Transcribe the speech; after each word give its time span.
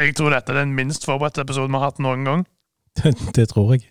Jeg 0.00 0.14
tror 0.16 0.32
dette 0.32 0.54
er 0.54 0.62
den 0.62 0.70
minst 0.72 1.04
forberedte 1.04 1.42
episoden 1.44 1.74
vi 1.74 1.76
har 1.76 1.90
hatt 1.90 1.98
noen 2.00 2.24
gang. 2.24 2.42
Det, 3.36 3.44
tror 3.50 3.74
jeg. 3.74 3.90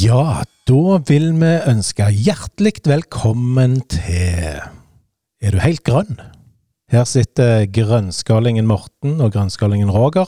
Ja, 0.00 0.42
da 0.68 0.98
vil 1.08 1.32
vi 1.40 1.54
ønske 1.70 2.10
hjertelig 2.12 2.82
velkommen 2.84 3.80
til 3.88 4.60
Er 5.40 5.56
du 5.56 5.64
helt 5.64 5.84
grønn? 5.88 6.20
Her 6.90 7.04
sitter 7.06 7.68
grønnskallingen 7.70 8.66
Morten 8.66 9.20
og 9.22 9.30
grønnskallingen 9.36 9.92
Roger. 9.94 10.26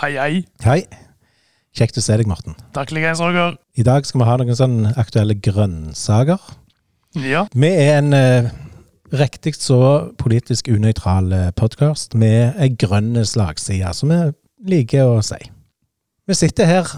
Hei, 0.00 0.16
hei. 0.16 0.40
Hei. 0.64 0.80
Kjekt 1.78 2.00
å 2.00 2.02
se 2.02 2.16
deg, 2.18 2.26
Morten. 2.26 2.56
Takk 2.74 2.90
likeens, 2.90 3.22
Roger. 3.22 3.54
I 3.78 3.84
dag 3.86 4.08
skal 4.08 4.24
vi 4.24 4.26
ha 4.26 4.34
noen 4.40 4.58
sånne 4.58 4.96
aktuelle 4.98 5.36
grønnsaker. 5.38 6.42
Ja. 7.22 7.44
Vi 7.54 7.70
er 7.70 8.00
en 8.00 8.18
eh, 8.18 8.50
riktig 9.14 9.54
så 9.60 9.78
politisk 10.18 10.72
unøytral 10.74 11.30
podkast 11.54 12.18
med 12.18 12.58
ei 12.58 12.72
grønn 12.74 13.14
slagside, 13.22 13.94
som 13.94 14.10
vi 14.10 14.20
liker 14.74 15.06
å 15.06 15.22
si. 15.22 15.38
Vi 16.26 16.34
sitter 16.34 16.66
her 16.66 16.94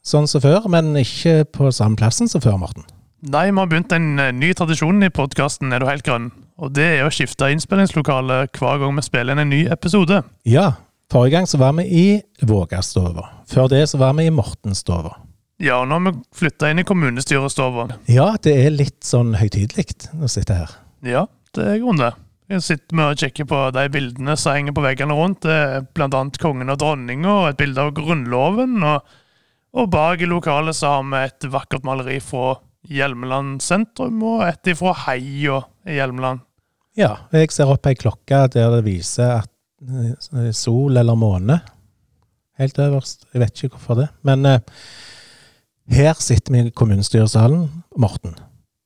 sånn 0.00 0.30
som 0.30 0.40
før, 0.40 0.70
men 0.72 0.94
ikke 0.96 1.42
på 1.52 1.68
samme 1.68 2.00
plassen 2.00 2.32
som 2.32 2.40
før, 2.40 2.56
Morten. 2.64 2.88
Nei, 3.28 3.50
vi 3.52 3.60
har 3.60 3.68
begynt 3.68 3.92
en 3.92 4.12
eh, 4.16 4.32
ny 4.32 4.54
tradisjon 4.56 5.04
i 5.04 5.12
podkasten 5.12 5.74
Er 5.74 5.82
du 5.82 5.90
helt 5.90 6.06
grønn? 6.06 6.30
Og 6.58 6.74
det 6.74 6.86
er 6.96 7.06
å 7.06 7.12
skifte 7.14 7.52
innspillingslokale 7.54 8.42
hver 8.50 8.82
gang 8.82 8.96
vi 8.98 9.06
spiller 9.06 9.36
inn 9.36 9.44
en 9.44 9.52
ny 9.52 9.60
episode. 9.70 10.24
Ja, 10.48 10.72
forrige 11.12 11.36
gang 11.36 11.46
så 11.46 11.60
var 11.60 11.76
vi 11.78 11.86
i 11.86 12.06
Vågastova. 12.42 13.28
Før 13.46 13.70
det 13.70 13.84
så 13.92 14.00
var 14.00 14.16
vi 14.18 14.26
i 14.26 14.34
Mortenstova. 14.34 15.14
Ja, 15.62 15.80
og 15.80 15.88
nå 15.90 15.98
har 15.98 16.04
vi 16.06 16.14
flytta 16.38 16.70
inn 16.70 16.82
i 16.82 16.86
kommunestyrestova. 16.86 17.88
Ja, 18.10 18.32
det 18.42 18.54
er 18.54 18.74
litt 18.74 19.02
sånn 19.06 19.36
høytidelig 19.38 20.10
å 20.18 20.30
sitte 20.30 20.58
her. 20.58 20.74
Ja, 21.06 21.24
det 21.54 21.64
er 21.66 21.80
grunnen 21.82 22.04
det. 22.08 22.12
Jeg 22.48 22.64
sitter 22.64 22.96
med 22.96 23.12
og 23.12 23.20
kikker 23.20 23.46
på 23.50 23.58
de 23.76 23.82
bildene 23.92 24.34
som 24.40 24.54
henger 24.56 24.74
på 24.74 24.82
veggene 24.82 25.14
rundt. 25.14 25.42
Det 25.44 25.52
er 25.52 25.88
blant 25.94 26.14
annet 26.16 26.38
kongen 26.40 26.72
og 26.72 26.78
dronninga 26.80 27.34
og 27.34 27.48
et 27.50 27.58
bilde 27.60 27.82
av 27.82 27.92
Grunnloven. 27.98 28.78
Og, 28.88 29.18
og 29.78 29.90
bak 29.92 30.24
i 30.24 30.30
lokalet 30.30 30.78
så 30.78 30.94
har 30.96 31.04
vi 31.10 31.22
et 31.26 31.48
vakkert 31.52 31.84
maleri 31.86 32.18
fra 32.24 32.56
Hjelmeland 32.88 33.60
sentrum 33.60 34.22
og 34.24 34.46
et 34.46 34.70
fra 34.78 34.94
Heia 35.04 35.60
i 35.84 35.98
Hjelmeland. 35.98 36.46
Ja, 36.98 37.12
jeg 37.30 37.52
ser 37.54 37.70
opp 37.70 37.86
ei 37.86 37.94
klokke 37.94 38.40
der 38.50 38.72
det 38.74 38.82
viser 38.82 39.44
at 39.44 39.50
eh, 39.86 40.50
sol 40.56 40.98
eller 40.98 41.14
måne 41.14 41.60
helt 42.58 42.78
øverst. 42.82 43.28
Jeg 43.30 43.42
vet 43.44 43.62
ikke 43.62 43.76
hvorfor 43.76 44.00
det. 44.00 44.08
Men 44.26 44.42
eh, 44.50 44.58
her 45.94 46.18
sitter 46.18 46.56
vi 46.56 46.64
i 46.66 46.74
kommunestyresalen. 46.74 47.68
Morten, 47.96 48.34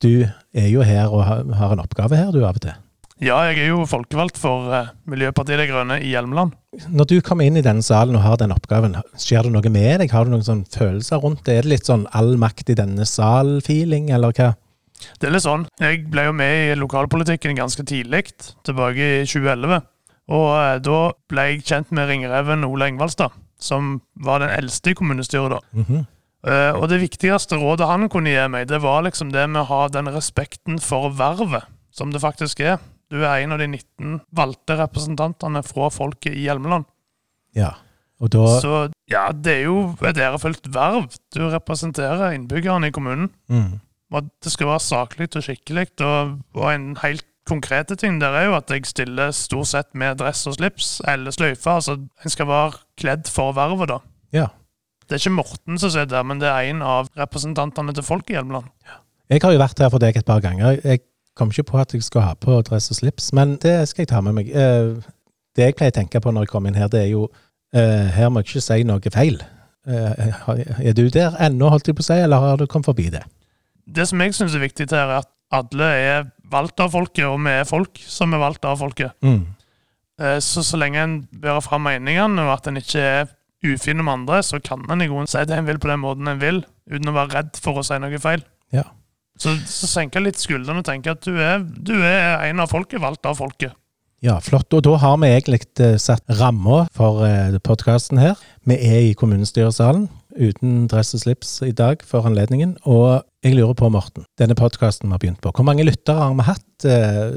du 0.05 0.27
er 0.29 0.69
jo 0.69 0.85
her 0.85 1.09
og 1.09 1.25
har, 1.25 1.73
en 1.73 1.81
oppgave 1.81 2.19
her, 2.19 2.29
du, 2.35 2.43
av 2.45 2.61
og 2.61 2.67
til. 2.67 2.77
Ja, 3.23 3.39
jeg 3.49 3.63
er 3.63 3.71
jo 3.71 3.87
folkevalgt 3.89 4.37
for 4.37 4.69
eh, 4.77 4.93
Miljøpartiet 5.09 5.63
De 5.63 5.71
Grønne 5.71 5.97
i 6.03 6.13
Hjelmeland. 6.13 6.53
Når 6.93 7.09
du 7.09 7.17
kommer 7.25 7.49
inn 7.49 7.57
i 7.57 7.65
denne 7.65 7.85
salen 7.87 8.19
og 8.19 8.27
har 8.27 8.37
den 8.43 8.53
oppgaven, 8.53 8.99
skjer 9.17 9.49
det 9.49 9.55
noe 9.55 9.73
med 9.73 10.03
deg? 10.03 10.13
Har 10.13 10.29
du 10.29 10.35
noen 10.35 10.45
sånne 10.45 10.69
følelser 10.69 11.25
rundt 11.25 11.47
det? 11.49 11.57
Er 11.57 11.65
det 11.65 11.79
litt 11.79 11.89
sånn 11.89 12.05
all 12.13 12.35
makt 12.37 12.75
i 12.75 12.77
denne 12.77 13.09
sal-feeling, 13.09 14.13
eller 14.13 14.37
hva? 14.37 14.53
Det 15.21 15.29
er 15.29 15.35
litt 15.35 15.45
sånn. 15.47 15.67
Jeg 15.81 16.05
ble 16.11 16.25
jo 16.29 16.33
med 16.37 16.73
i 16.73 16.77
lokalpolitikken 16.79 17.57
ganske 17.59 17.85
tidlig, 17.89 18.25
tilbake 18.67 19.09
i 19.23 19.27
2011. 19.27 19.83
Og 20.33 20.49
eh, 20.57 20.79
da 20.85 20.99
ble 21.29 21.47
jeg 21.51 21.65
kjent 21.67 21.91
med 21.93 22.09
ringreven 22.09 22.65
Ole 22.69 22.89
Engvaldstad, 22.93 23.35
som 23.63 24.01
var 24.17 24.43
den 24.45 24.51
eldste 24.55 24.93
i 24.93 24.99
kommunestyret 24.99 25.51
da. 25.57 25.61
Mhm. 25.73 26.07
Eh, 26.43 26.73
Og 26.75 26.89
det 26.91 26.99
viktigste 27.03 27.55
rådet 27.61 27.87
han 27.87 28.09
kunne 28.11 28.33
gi 28.33 28.49
meg, 28.51 28.67
det 28.67 28.81
var 28.83 29.03
liksom 29.07 29.31
det 29.31 29.45
med 29.51 29.63
å 29.63 29.69
ha 29.69 29.83
den 29.89 30.09
respekten 30.11 30.81
for 30.83 31.11
vervet, 31.15 31.69
som 31.95 32.11
det 32.11 32.23
faktisk 32.23 32.61
er. 32.67 32.81
Du 33.13 33.21
er 33.23 33.43
en 33.45 33.53
av 33.53 33.59
de 33.61 33.67
19 33.69 34.21
valgte 34.35 34.75
representantene 34.81 35.63
fra 35.63 35.91
folket 35.93 36.33
i 36.35 36.47
Hjelmeland. 36.49 36.85
Ja. 37.55 37.75
Og 38.23 38.31
da 38.31 38.47
Så 38.63 38.91
ja, 39.11 39.31
det 39.33 39.53
er 39.59 39.65
jo 39.67 39.97
et 40.03 40.17
ærefullt 40.17 40.67
verv. 40.73 41.11
Du 41.35 41.43
representerer 41.51 42.33
innbyggerne 42.35 42.89
i 42.89 42.91
kommunen. 42.95 43.31
mm, 43.51 43.81
det 44.21 44.53
skal 44.53 44.67
være 44.69 44.81
saklig 44.85 45.29
og 45.37 45.43
skikkelig. 45.47 45.87
Og, 46.05 46.39
og 46.55 46.67
en 46.75 46.97
helt 47.03 47.25
konkrete 47.49 47.97
ting 47.99 48.21
der 48.21 48.35
er 48.39 48.45
jo 48.51 48.55
at 48.55 48.71
jeg 48.71 48.85
stiller 48.87 49.31
stort 49.35 49.67
sett 49.73 49.89
med 49.99 50.19
dress 50.21 50.45
og 50.47 50.55
slips 50.59 51.01
eller 51.09 51.35
sløyfe. 51.35 51.71
Altså, 51.71 51.97
en 52.25 52.31
skal 52.31 52.47
være 52.47 52.73
kledd 53.01 53.31
for 53.33 53.53
vervet, 53.57 53.89
da. 53.89 53.99
Ja. 54.33 54.47
Det 55.09 55.17
er 55.17 55.23
ikke 55.25 55.35
Morten 55.35 55.79
som 55.79 55.91
sitter 55.91 56.13
der, 56.13 56.23
men 56.23 56.41
det 56.41 56.49
er 56.49 56.69
en 56.71 56.83
av 56.87 57.09
representantene 57.19 57.93
til 57.97 58.05
folk 58.07 58.31
i 58.31 58.37
Hjelmeland. 58.37 58.69
Jeg 59.33 59.41
har 59.43 59.53
jo 59.53 59.59
vært 59.63 59.81
her 59.83 59.91
for 59.91 59.99
deg 60.03 60.17
et 60.17 60.29
par 60.29 60.41
ganger. 60.45 60.79
Jeg 60.85 61.03
kom 61.37 61.51
ikke 61.51 61.67
på 61.73 61.81
at 61.81 61.93
jeg 61.97 62.05
skal 62.07 62.25
ha 62.29 62.35
på 62.39 62.61
dress 62.69 62.91
og 62.93 63.01
slips, 63.01 63.33
men 63.37 63.57
det 63.65 63.75
skal 63.91 64.05
jeg 64.05 64.13
ta 64.13 64.21
med 64.21 64.37
meg. 64.39 64.53
Eh, 64.53 65.03
Det 65.57 65.67
jeg 65.67 65.75
pleier 65.77 65.93
å 65.93 65.99
tenke 65.99 66.21
på 66.21 66.31
når 66.33 66.47
jeg 66.47 66.49
kommer 66.49 66.71
inn 66.73 66.79
her, 66.81 66.89
det 66.89 67.03
er 67.03 67.11
jo 67.11 67.27
eh, 67.77 68.09
Her 68.15 68.31
må 68.33 68.41
jeg 68.41 68.49
ikke 68.49 68.63
si 68.65 68.85
noe 68.89 69.13
feil. 69.13 69.43
Eh, 69.85 70.27
Er 70.89 70.93
du 70.97 71.09
der 71.11 71.37
ennå, 71.41 71.69
holdt 71.69 71.89
jeg 71.91 71.97
på 71.99 72.01
å 72.01 72.09
si, 72.09 72.15
eller 72.23 72.41
har 72.41 72.57
du 72.57 72.67
kommet 72.67 72.89
forbi 72.89 73.11
det? 73.13 73.25
Det 73.87 74.07
som 74.09 74.21
jeg 74.23 74.35
syns 74.37 74.55
er 74.57 74.63
viktig 74.63 74.89
her, 74.91 75.09
er 75.09 75.25
at 75.25 75.31
alle 75.53 75.89
er 75.99 76.31
valgt 76.53 76.81
av 76.81 76.93
folket, 76.95 77.27
og 77.29 77.41
vi 77.45 77.53
er 77.61 77.69
folk 77.69 78.01
som 78.07 78.33
er 78.33 78.43
valgt 78.43 78.65
av 78.69 78.81
folket. 78.81 79.13
Mm. 79.25 79.45
Eh, 80.21 80.39
Så 80.41 80.65
så 80.65 80.81
lenge 80.81 81.03
en 81.03 81.29
bærer 81.33 81.61
fram 81.65 81.85
meningene, 81.89 82.47
og 82.47 82.55
at 82.57 82.67
en 82.69 82.81
ikke 82.81 83.01
er 83.01 83.31
ufin 83.65 84.03
med 84.03 84.13
andre, 84.13 84.43
så 84.43 84.61
kan 84.63 84.83
en 84.91 85.03
i 85.03 85.07
grunnen 85.07 85.31
si 85.31 85.45
det 85.45 85.59
en 85.59 85.67
vil 85.69 85.79
på 85.79 85.89
den 85.91 86.03
måten 86.03 86.29
en 86.29 86.41
vil, 86.41 86.65
uten 86.91 87.09
å 87.09 87.15
være 87.15 87.37
redd 87.37 87.61
for 87.63 87.79
å 87.79 87.85
si 87.87 87.99
noe 87.99 88.19
feil. 88.23 88.43
Ja. 88.75 88.89
Så, 89.39 89.55
så 89.67 89.89
senke 89.89 90.21
litt 90.21 90.41
skuldrene 90.41 90.83
og 90.83 90.89
tenke 90.89 91.15
at 91.15 91.23
du 91.25 91.39
er, 91.41 91.63
du 91.63 91.95
er 92.03 92.43
en 92.49 92.61
av 92.63 92.71
folket, 92.71 93.01
valgt 93.01 93.27
av 93.27 93.39
folket. 93.39 93.73
Ja, 94.23 94.37
flott. 94.39 94.71
Og 94.71 94.85
da 94.87 94.97
har 95.03 95.17
vi 95.19 95.33
egentlig 95.33 95.65
eh, 95.83 95.97
satt 95.99 96.23
ramma 96.39 96.85
for 96.95 97.25
uh, 97.27 97.57
podkasten 97.65 98.21
her. 98.23 98.39
Vi 98.69 98.77
er 98.79 99.09
i 99.09 99.17
kommunestyresalen 99.19 100.07
uten 100.37 100.87
dress 100.91 101.15
og 101.17 101.25
slips 101.25 101.55
i 101.67 101.73
dag 101.77 102.03
for 102.07 102.27
anledningen. 102.29 102.77
Og 102.89 103.23
jeg 103.45 103.57
lurer 103.57 103.75
på, 103.79 103.91
Morten, 103.93 104.27
denne 104.41 104.57
podkasten 104.59 105.09
vi 105.09 105.17
har 105.17 105.23
begynt 105.23 105.43
på, 105.45 105.53
hvor 105.55 105.67
mange 105.67 105.87
lyttere 105.87 106.21
har 106.21 106.37
vi 106.39 106.47
hatt? 106.47 106.69
eh, 106.85 107.35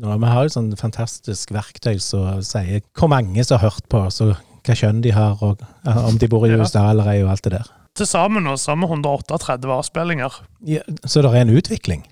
nå? 0.00 0.16
Vi 0.22 0.32
har 0.32 0.46
jo 0.46 0.54
sånn 0.54 0.72
fantastisk 0.78 1.54
verktøy 1.54 1.96
som 2.02 2.42
sier 2.46 2.82
hvor 2.98 3.10
mange 3.12 3.44
som 3.44 3.58
har 3.58 3.70
hørt 3.70 3.88
på, 3.92 4.02
så 4.14 4.34
hva 4.64 4.76
kjønn 4.78 5.02
de 5.04 5.12
har, 5.14 5.40
og 5.44 5.62
eh, 5.86 6.04
om 6.04 6.18
de 6.20 6.28
bor 6.30 6.46
i 6.46 6.52
USA 6.54 6.88
eller 6.90 7.10
ei, 7.12 7.22
og 7.24 7.32
alt 7.34 7.46
det 7.46 7.56
der. 7.58 7.72
Til 7.94 8.08
sammen 8.10 8.48
har 8.50 8.58
vi 8.58 8.88
138 8.88 9.70
avspillinger. 9.70 10.40
Ja, 10.66 10.82
så 11.06 11.22
det 11.22 11.30
er 11.30 11.44
en 11.44 11.54
utvikling? 11.54 12.02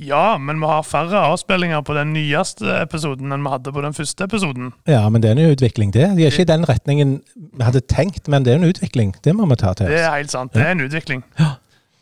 Ja, 0.00 0.38
men 0.40 0.60
vi 0.62 0.66
har 0.70 0.82
færre 0.86 1.20
avspillinger 1.28 1.82
på 1.84 1.92
den 1.96 2.14
nyeste 2.16 2.78
episoden 2.80 3.32
enn 3.34 3.44
vi 3.44 3.52
hadde 3.52 3.72
på 3.74 3.82
den 3.84 3.96
første 3.96 4.24
episoden. 4.24 4.72
Ja, 4.88 5.02
men 5.12 5.20
det 5.22 5.30
er 5.30 5.36
en 5.36 5.52
utvikling, 5.52 5.92
det. 5.92 6.06
De 6.16 6.24
er 6.24 6.32
ikke 6.32 6.46
i 6.46 6.52
den 6.52 6.64
retningen 6.68 7.18
vi 7.36 7.66
hadde 7.66 7.82
tenkt, 7.84 8.30
men 8.32 8.46
det 8.46 8.54
er 8.54 8.62
en 8.62 8.68
utvikling. 8.70 9.12
Det 9.24 9.36
må 9.36 9.48
vi 9.50 9.58
ta 9.60 9.74
til 9.76 9.92
Det 9.92 10.00
er 10.00 10.14
helt 10.16 10.32
sant. 10.32 10.54
Det 10.56 10.64
er 10.64 10.72
en 10.72 10.84
utvikling. 10.86 11.24
Ja. 11.40 11.56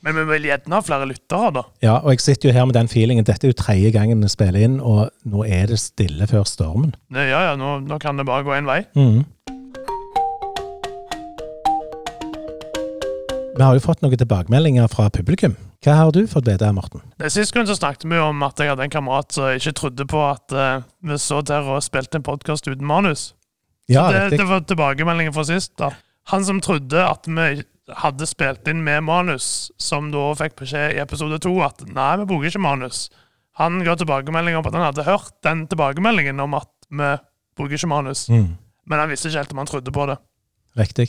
Men 0.07 0.15
vi 0.21 0.25
vil 0.29 0.45
gjerne 0.47 0.77
ha 0.79 0.83
flere 0.87 1.07
lyttere, 1.11 1.51
da. 1.57 1.63
Ja, 1.83 1.97
og 1.99 2.13
jeg 2.15 2.23
sitter 2.23 2.51
jo 2.51 2.55
her 2.55 2.67
med 2.71 2.77
den 2.79 2.89
feelingen. 2.93 3.27
Dette 3.27 3.49
er 3.49 3.51
jo 3.51 3.59
tredje 3.59 3.91
gangen 3.97 4.23
vi 4.23 4.31
spiller 4.31 4.63
inn, 4.63 4.77
og 4.79 5.09
nå 5.27 5.43
er 5.49 5.67
det 5.73 5.81
stille 5.83 6.29
før 6.31 6.45
stormen. 6.47 6.93
Ja, 7.11 7.25
ja, 7.49 7.57
nå, 7.59 7.81
nå 7.83 7.99
kan 8.03 8.21
det 8.21 8.29
bare 8.29 8.47
gå 8.47 8.55
én 8.55 8.69
vei. 8.71 8.85
Mhm. 8.95 9.25
Vi 13.57 13.65
har 13.65 13.77
jo 13.77 13.81
fått 13.81 14.03
noen 14.05 14.19
tilbakemeldinger 14.21 14.89
fra 14.93 15.09
publikum. 15.13 15.55
Hva 15.85 15.95
har 15.97 16.11
du 16.13 16.27
fått 16.29 16.49
vite, 16.49 16.69
Morten? 16.77 17.01
Sist 17.33 17.55
gang 17.55 17.67
så 17.69 17.77
snakket 17.79 18.05
vi 18.11 18.19
om 18.21 18.43
at 18.45 18.61
jeg 18.61 18.69
hadde 18.73 18.85
en 18.85 18.93
kamerat 18.93 19.33
som 19.33 19.49
ikke 19.57 19.73
trodde 19.81 20.07
på 20.11 20.21
at 20.27 20.53
uh, 20.53 20.85
vi 21.07 21.17
så 21.21 21.41
der 21.47 21.65
og 21.65 21.85
spilte 21.85 22.21
en 22.21 22.27
podkast 22.27 22.69
uten 22.69 22.85
manus. 22.87 23.31
Ja, 23.89 24.09
det, 24.13 24.37
det 24.37 24.49
var 24.49 24.65
tilbakemeldingen 24.67 25.33
fra 25.33 25.47
sist. 25.47 25.73
da. 25.81 25.93
Han 26.33 26.45
som 26.45 26.61
trodde 26.61 27.01
at 27.01 27.29
vi 27.31 27.63
hadde 28.03 28.27
spilt 28.27 28.67
inn 28.69 28.83
med 28.85 29.05
manus, 29.07 29.71
som 29.79 30.11
da 30.11 30.33
fikk 30.37 30.59
beskjed 30.65 30.97
i 30.97 31.01
episode 31.05 31.39
to 31.45 31.55
at 31.63 31.85
nei, 31.87 32.11
vi 32.21 32.27
bruker 32.27 32.51
ikke 32.51 32.65
manus. 32.67 33.07
Han 33.61 33.79
ga 33.87 33.95
tilbakemelding 33.97 34.59
om 34.59 34.67
at 34.67 34.75
han 34.75 34.89
hadde 34.89 35.07
hørt 35.07 35.33
den 35.47 35.65
tilbakemeldingen 35.71 36.43
om 36.45 36.59
at 36.59 36.73
vi 36.91 37.15
bruker 37.57 37.79
ikke 37.79 37.93
manus. 37.95 38.27
Mm, 38.29 38.57
Men 38.91 39.01
han 39.01 39.13
visste 39.13 39.31
ikke 39.31 39.45
helt 39.47 39.55
om 39.55 39.63
han 39.63 39.71
trodde 39.71 39.95
på 39.95 40.09
det. 40.11 40.19
riktig. 40.77 41.09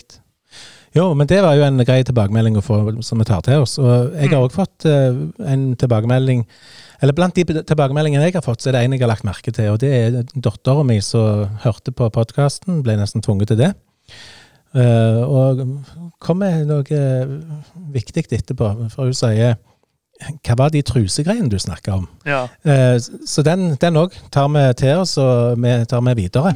Jo, 0.96 1.14
men 1.14 1.28
det 1.28 1.42
var 1.44 1.54
jo 1.58 1.64
en 1.68 1.78
grei 1.86 2.00
tilbakemelding 2.08 2.58
å 2.58 2.64
få, 2.64 2.78
som 3.04 3.20
vi 3.20 3.26
tar 3.28 3.42
til 3.46 3.62
oss. 3.66 3.78
Og 3.78 4.14
jeg 4.16 4.30
har 4.32 4.38
Mm. 4.40 4.46
òg 4.48 4.52
fått 4.56 4.86
uh, 4.86 5.18
en 5.46 5.76
tilbakemelding 5.76 6.46
Eller 7.02 7.14
blant 7.14 7.36
de 7.36 7.44
tilbakemeldingene 7.44 8.24
jeg 8.24 8.34
har 8.34 8.42
fått, 8.42 8.62
så 8.62 8.70
er 8.70 8.72
det 8.74 8.86
en 8.86 8.94
jeg 8.94 9.02
har 9.02 9.12
lagt 9.12 9.24
merke 9.24 9.52
til, 9.54 9.70
og 9.70 9.80
det 9.80 9.92
er 9.94 10.24
dattera 10.34 10.84
mi 10.84 11.00
som 11.00 11.46
hørte 11.62 11.92
på 11.94 12.10
podkasten, 12.10 12.82
ble 12.82 12.96
nesten 12.98 13.22
tvunget 13.22 13.48
til 13.52 13.58
det. 13.58 13.74
Uh, 14.74 15.22
og 15.22 15.62
kom 16.20 16.40
med 16.42 16.66
noe 16.66 16.84
viktig 17.94 18.26
etterpå, 18.32 18.90
for 18.90 19.06
hun 19.06 19.14
sier 19.14 19.58
Hva 20.42 20.58
var 20.58 20.74
de 20.74 20.82
trusegreiene 20.82 21.50
du 21.50 21.60
snakka 21.62 21.94
om? 21.94 22.08
Ja. 22.26 22.48
Eh, 22.66 22.98
så 22.98 23.44
den 23.46 23.78
òg 23.78 24.18
tar 24.32 24.50
vi 24.50 24.74
til 24.74 24.98
oss, 24.98 25.18
og 25.22 25.62
vi 25.62 25.86
tar 25.86 26.02
med 26.02 26.18
videre. 26.18 26.56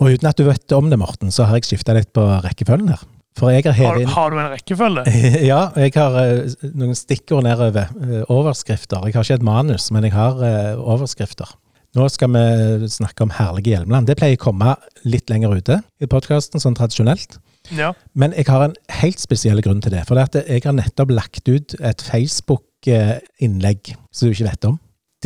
Og 0.00 0.12
uten 0.12 0.28
at 0.28 0.38
du 0.38 0.46
vet 0.46 0.72
om 0.76 0.90
det, 0.92 0.98
Morten, 1.00 1.32
så 1.32 1.46
har 1.48 1.58
jeg 1.58 1.70
skifta 1.70 1.94
litt 1.96 2.12
på 2.16 2.24
rekkefølgen 2.44 2.92
her. 2.92 3.04
For 3.36 3.52
jeg 3.52 3.66
har 3.66 3.76
hevet 3.76 4.06
inn 4.06 4.12
har 4.14 4.32
du 4.32 4.38
en 4.40 4.48
rekkefølge? 4.54 5.04
Ja, 5.50 5.60
jeg 5.76 5.92
har 5.96 6.14
uh, 6.16 6.68
noen 6.72 6.96
stikkord 6.96 7.44
nedover. 7.44 7.90
Uh, 8.00 8.22
overskrifter. 8.32 9.04
Jeg 9.04 9.16
har 9.16 9.26
ikke 9.26 9.40
et 9.42 9.44
manus, 9.44 9.90
men 9.92 10.08
jeg 10.08 10.16
har 10.16 10.40
uh, 10.40 10.80
overskrifter. 10.80 11.52
Nå 11.96 12.08
skal 12.12 12.32
vi 12.32 12.88
snakke 12.92 13.24
om 13.24 13.32
herlige 13.32 13.72
Hjelmeland. 13.72 14.08
Det 14.08 14.18
pleier 14.20 14.36
å 14.36 14.42
komme 14.42 14.74
litt 15.08 15.30
lenger 15.32 15.54
ute 15.56 15.78
i 16.00 16.08
podkasten, 16.12 16.60
sånn 16.60 16.76
tradisjonelt. 16.76 17.38
Ja. 17.72 17.94
Men 18.12 18.34
jeg 18.36 18.48
har 18.50 18.66
en 18.66 18.76
helt 19.00 19.20
spesiell 19.20 19.62
grunn 19.64 19.80
til 19.84 19.94
det. 19.94 20.04
For 20.08 20.18
det 20.18 20.26
at 20.28 20.36
jeg 20.44 20.64
har 20.66 20.76
nettopp 20.76 21.14
lagt 21.16 21.48
ut 21.48 21.76
et 21.80 22.04
Facebook-innlegg 22.04 23.94
som 24.12 24.28
du 24.28 24.36
ikke 24.36 24.50
vet 24.50 24.68
om. 24.68 24.76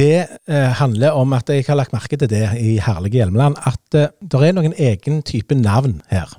Det 0.01 0.21
eh, 0.49 0.71
handler 0.81 1.17
om 1.19 1.35
at 1.37 1.51
jeg 1.53 1.67
har 1.67 1.77
lagt 1.77 1.93
merke 1.93 2.17
til 2.17 2.31
det 2.31 2.47
i 2.57 2.79
herlige 2.81 3.21
Hjelmeland, 3.21 3.59
at 3.69 3.99
eh, 3.99 4.13
det 4.25 4.41
er 4.47 4.55
noen 4.57 4.73
egen 4.79 5.21
type 5.29 5.57
navn 5.59 5.99
her. 6.09 6.31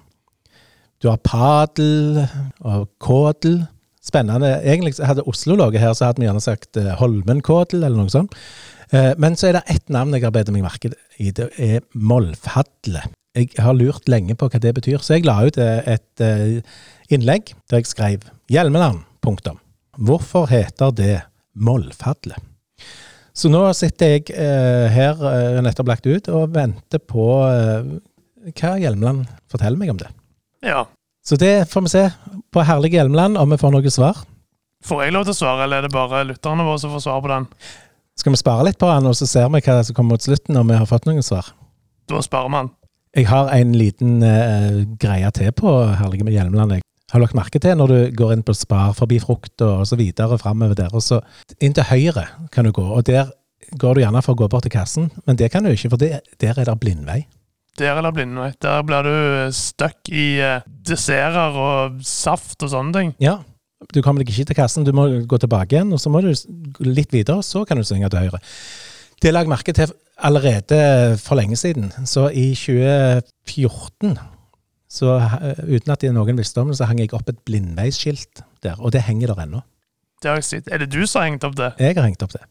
Du 1.02 1.12
har 1.12 1.22
padel 1.22 2.24
og 2.60 2.90
kådel. 3.02 3.62
Spennende. 4.02 4.56
Egentlig 4.66 4.96
hadde 5.06 5.28
Oslo 5.30 5.54
ligget 5.54 5.84
her, 5.84 5.94
så 5.94 6.08
hadde 6.08 6.24
vi 6.24 6.26
gjerne 6.26 6.42
sagt 6.42 6.78
eh, 6.82 6.90
Holmenkådel 6.98 7.84
eller 7.84 8.02
noe 8.02 8.10
sånt. 8.10 8.34
Eh, 8.90 9.12
men 9.22 9.38
så 9.38 9.52
er 9.52 9.60
det 9.60 9.76
ett 9.76 9.94
navn 9.94 10.16
jeg 10.18 10.26
har 10.26 10.34
bedt 10.34 10.50
meg 10.54 10.66
merke 10.66 10.90
i. 11.22 11.30
Det 11.30 11.52
er 11.62 11.86
Molfadle. 11.94 13.06
Jeg 13.38 13.54
har 13.62 13.78
lurt 13.78 14.10
lenge 14.10 14.34
på 14.36 14.50
hva 14.50 14.60
det 14.60 14.74
betyr, 14.76 15.06
så 15.06 15.20
jeg 15.20 15.28
la 15.30 15.38
ut 15.46 15.60
eh, 15.62 15.86
et 15.94 16.26
eh, 16.26 16.82
innlegg 17.14 17.54
der 17.70 17.84
jeg 17.84 17.92
skrev 17.94 18.26
Hjelmeland. 18.52 19.06
Punktum. 19.22 19.62
Hvorfor 20.02 20.50
heter 20.50 20.90
det 20.98 21.20
Mollfadle? 21.54 22.42
Så 23.34 23.52
nå 23.52 23.62
sitter 23.78 24.16
jeg 24.16 24.32
eh, 24.36 24.88
her, 24.92 25.22
eh, 25.30 25.60
nettopp 25.64 25.92
lagt 25.92 26.08
ut, 26.08 26.28
og 26.32 26.52
venter 26.56 27.00
på 27.00 27.28
eh, 27.48 27.94
hva 28.52 28.74
Hjelmeland 28.82 29.30
forteller 29.52 29.80
meg 29.80 29.94
om 29.94 30.02
det. 30.02 30.10
ja. 30.68 30.88
Så 31.22 31.38
det 31.38 31.70
får 31.70 31.84
vi 31.86 31.90
se 31.92 32.02
på 32.50 32.64
Herlige 32.66 32.98
Hjelmeland 32.98 33.38
om 33.38 33.52
vi 33.54 33.58
får 33.62 33.76
noe 33.76 33.92
svar. 33.94 34.24
Får 34.82 35.04
jeg 35.04 35.14
lov 35.14 35.28
til 35.28 35.36
å 35.36 35.38
svare, 35.38 35.68
eller 35.68 35.78
er 35.78 35.86
det 35.86 35.94
bare 35.94 36.24
lytterne 36.26 36.66
våre 36.66 36.82
som 36.82 36.94
får 36.96 37.04
svar 37.04 37.20
på 37.22 37.30
den? 37.30 37.46
Skal 38.18 38.34
vi 38.34 38.40
spare 38.42 38.66
litt 38.66 38.80
på 38.82 38.90
den, 38.90 39.06
og 39.06 39.14
så 39.18 39.28
ser 39.30 39.46
vi 39.54 39.62
hva 39.62 39.76
som 39.86 39.98
kommer 39.98 40.18
mot 40.18 40.26
slutten, 40.26 40.58
når 40.58 40.66
vi 40.72 40.80
har 40.82 40.90
fått 40.90 41.06
noen 41.06 41.22
svar? 41.26 41.52
Da 42.10 42.24
sparer 42.26 42.50
man. 42.50 42.72
Jeg 43.14 43.28
har 43.30 43.52
en 43.54 43.76
liten 43.78 44.24
eh, 44.26 44.82
greie 44.98 45.30
til 45.38 45.54
på 45.54 45.76
Herlige 46.00 46.34
Hjelmeland. 46.34 46.82
Har 47.12 47.20
lagt 47.20 47.36
merke 47.36 47.60
til 47.60 47.76
når 47.78 47.92
du 47.92 48.00
går 48.16 48.34
inn 48.36 48.46
på 48.48 48.56
Spar 48.56 48.96
forbi 48.96 49.20
frukt 49.20 49.62
og 49.66 49.84
så 49.88 49.98
videre 50.00 50.40
framover 50.40 50.78
der, 50.80 50.94
og 50.96 51.04
så 51.04 51.20
inn 51.60 51.76
til 51.76 51.88
høyre 51.90 52.26
kan 52.54 52.68
du 52.68 52.72
gå, 52.76 52.86
og 52.86 53.04
der 53.08 53.34
går 53.80 53.96
du 53.96 54.04
gjerne 54.04 54.24
for 54.24 54.36
å 54.36 54.42
gå 54.42 54.50
bort 54.52 54.66
til 54.68 54.74
kassen, 54.74 55.12
men 55.28 55.38
det 55.40 55.52
kan 55.52 55.64
du 55.64 55.72
ikke, 55.72 55.92
for 55.94 56.02
det, 56.02 56.22
der 56.42 56.58
er 56.60 56.68
det 56.68 56.78
blindvei. 56.82 57.22
Der 57.80 57.96
er 57.96 58.04
det 58.04 58.14
blindvei. 58.16 58.50
Der 58.64 58.84
blir 58.84 59.08
du 59.08 59.54
stuck 59.56 60.12
i 60.12 60.26
eh, 60.44 60.66
desserter 60.88 61.56
og 61.56 62.02
saft 62.06 62.64
og 62.66 62.72
sånne 62.74 62.96
ting. 62.98 63.14
Ja, 63.24 63.40
du 63.90 64.02
kommer 64.04 64.22
deg 64.22 64.32
ikke 64.32 64.50
til 64.52 64.60
kassen, 64.60 64.86
du 64.86 64.94
må 64.96 65.08
gå 65.28 65.40
tilbake 65.42 65.78
igjen, 65.78 65.94
og 65.96 66.02
så 66.02 66.12
må 66.14 66.22
du 66.24 66.32
litt 66.86 67.14
videre, 67.16 67.40
og 67.40 67.48
så 67.48 67.64
kan 67.68 67.80
du 67.80 67.88
svinge 67.88 68.12
til 68.12 68.28
høyre. 68.28 68.42
Det 69.22 69.32
la 69.32 69.44
jeg 69.44 69.52
merke 69.52 69.74
til 69.78 69.94
allerede 70.22 71.18
for 71.22 71.40
lenge 71.40 71.58
siden. 71.58 71.92
Så 72.10 72.28
i 72.30 72.52
2014, 72.58 74.18
så, 74.92 75.18
eh, 75.18 75.62
uten 75.72 75.94
at 75.94 76.04
noen 76.12 76.40
visste 76.40 76.60
om 76.62 76.72
det, 76.72 76.80
så 76.80 76.88
hang 76.90 77.00
jeg 77.00 77.14
opp 77.16 77.30
et 77.32 77.44
blindveisskilt 77.48 78.44
der, 78.66 78.80
og 78.80 78.92
det 78.96 79.06
henger 79.08 79.32
der 79.32 79.46
ennå. 79.46 79.62
Det 80.22 80.30
har 80.30 80.42
jeg 80.42 80.50
sett. 80.50 80.68
Er 80.70 80.84
det 80.84 80.92
du 80.92 81.06
som 81.08 81.22
har 81.22 81.32
hengt 81.32 81.46
opp 81.48 81.56
det? 81.58 81.72
Jeg 81.80 81.96
har 81.98 82.06
hengt 82.06 82.24
opp 82.26 82.36
det. 82.36 82.44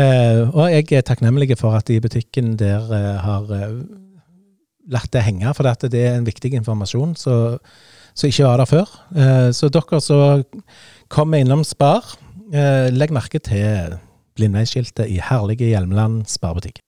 Eh, 0.00 0.40
og 0.48 0.72
jeg 0.72 0.88
er 0.90 1.04
takknemlig 1.06 1.54
for 1.60 1.76
at 1.76 1.86
de 1.86 2.00
i 2.00 2.02
butikken 2.02 2.56
der 2.58 2.88
eh, 2.96 3.20
har 3.22 3.52
eh, 3.54 3.76
latt 4.90 5.12
det 5.14 5.22
henge, 5.22 5.52
for 5.54 5.68
at 5.70 5.84
det 5.92 6.00
er 6.00 6.16
en 6.18 6.26
viktig 6.26 6.50
informasjon 6.58 7.14
som 7.20 7.60
ikke 8.24 8.48
var 8.48 8.62
der 8.62 8.70
før. 8.70 8.96
Eh, 9.14 9.50
så 9.54 9.70
dere 9.70 10.00
som 10.02 10.42
kommer 11.12 11.44
innom 11.44 11.62
Spar, 11.66 12.16
eh, 12.52 12.88
legg 12.90 13.14
merke 13.14 13.38
til 13.38 13.98
blindveisskiltet 14.34 15.12
i 15.12 15.20
herlige 15.22 15.70
Hjelmeland 15.70 16.24
sparebutikk. 16.26 16.83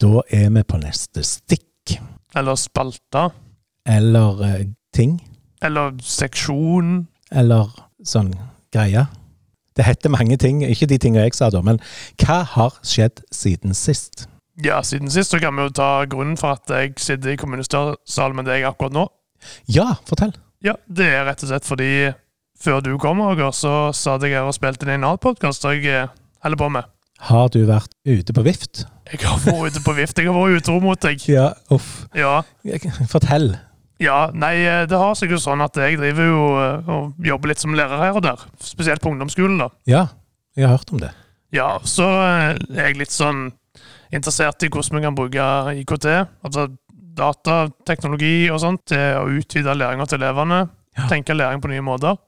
Da 0.00 0.20
er 0.30 0.50
vi 0.52 0.62
på 0.68 0.78
neste 0.82 1.22
stikk, 1.24 1.96
Eller 2.36 2.56
spalter. 2.60 3.30
eller 3.86 4.42
eh, 4.44 4.66
ting. 4.92 5.20
Eller 5.62 5.94
seksjon? 6.02 7.06
eller 7.32 7.70
sånn 8.06 8.34
greie. 8.72 9.06
Det 9.76 9.84
heter 9.84 10.12
mange 10.12 10.36
ting, 10.38 10.60
ikke 10.62 10.86
de 10.86 10.98
tingene 10.98 11.24
jeg 11.26 11.34
sa 11.34 11.48
da, 11.50 11.60
men 11.60 11.80
hva 12.22 12.42
har 12.54 12.76
skjedd 12.86 13.24
siden 13.34 13.74
sist? 13.74 14.28
Ja, 14.62 14.78
siden 14.82 15.10
sist 15.10 15.34
så 15.34 15.40
kan 15.42 15.56
vi 15.56 15.66
jo 15.66 15.72
ta 15.74 16.04
grunnen 16.08 16.36
for 16.40 16.54
at 16.56 16.70
jeg 16.70 16.94
sitter 17.02 17.34
i 17.34 17.36
kommunestyresalen 17.40 18.36
med 18.38 18.46
deg 18.48 18.64
akkurat 18.64 18.94
nå. 18.94 19.08
Ja, 19.68 19.96
fortell. 20.08 20.32
Ja, 20.64 20.76
det 20.88 21.10
er 21.12 21.26
rett 21.28 21.42
og 21.44 21.50
slett 21.50 21.66
fordi 21.68 21.90
før 22.56 22.80
du 22.80 22.94
kom, 22.98 23.20
Roger, 23.20 23.50
så 23.52 23.92
satt 23.92 24.24
jeg 24.24 24.32
her 24.38 24.48
og 24.48 24.54
spilte 24.56 24.86
inn 24.86 24.94
en 24.94 25.04
annen 25.10 25.20
podkast 25.20 25.66
jeg 25.68 25.84
eh, 25.90 26.08
holder 26.46 26.62
på 26.62 26.70
med. 26.78 26.88
Har 27.18 27.48
du 27.52 27.62
vært 27.68 27.92
ute 28.04 28.34
på 28.36 28.42
vift? 28.44 28.84
Jeg 29.08 29.22
har 29.22 29.38
vært 29.40 29.72
ute 29.72 29.82
på 29.84 29.94
vift. 29.96 30.18
Jeg 30.18 30.28
har 30.28 30.36
vært 30.36 30.60
utro 30.60 30.76
mot 30.84 31.00
deg. 31.00 31.22
Ja, 31.30 31.50
uff. 31.72 32.06
Ja. 32.16 32.42
Fortell. 33.08 33.54
ja, 34.02 34.30
nei, 34.36 34.54
eh, 34.66 34.84
det 34.90 34.98
har 35.00 35.14
seg 35.16 35.32
jo 35.32 35.38
sånn 35.40 35.62
at 35.64 35.76
jeg 35.80 35.96
driver 35.96 36.26
jo 36.28 36.40
eh, 36.60 36.90
og 36.92 37.28
jobber 37.30 37.52
litt 37.52 37.62
som 37.62 37.76
lærer 37.76 38.02
her 38.02 38.18
og 38.18 38.24
der. 38.26 38.42
Spesielt 38.60 39.00
på 39.00 39.14
ungdomsskolen, 39.14 39.56
da. 39.62 39.70
Ja, 39.88 40.02
jeg 40.56 40.68
har 40.68 40.76
hørt 40.76 40.92
om 40.92 41.00
det. 41.00 41.12
Ja, 41.56 41.76
så 41.88 42.04
eh, 42.04 42.58
er 42.76 42.90
jeg 42.90 43.00
litt 43.00 43.14
sånn 43.14 43.48
interessert 44.12 44.62
i 44.62 44.68
hvordan 44.72 44.98
vi 45.00 45.06
kan 45.06 45.16
bruke 45.16 45.46
IKT, 45.80 46.06
altså 46.44 46.68
datateknologi 47.16 48.50
og 48.52 48.60
sånt, 48.60 48.84
til 48.92 49.22
å 49.22 49.26
utvide 49.38 49.74
læringa 49.76 50.04
til 50.10 50.20
elevene. 50.20 50.66
Ja. 50.96 51.08
Tenke 51.08 51.36
læring 51.36 51.62
på 51.64 51.70
nye 51.72 51.84
måter. 51.84 52.18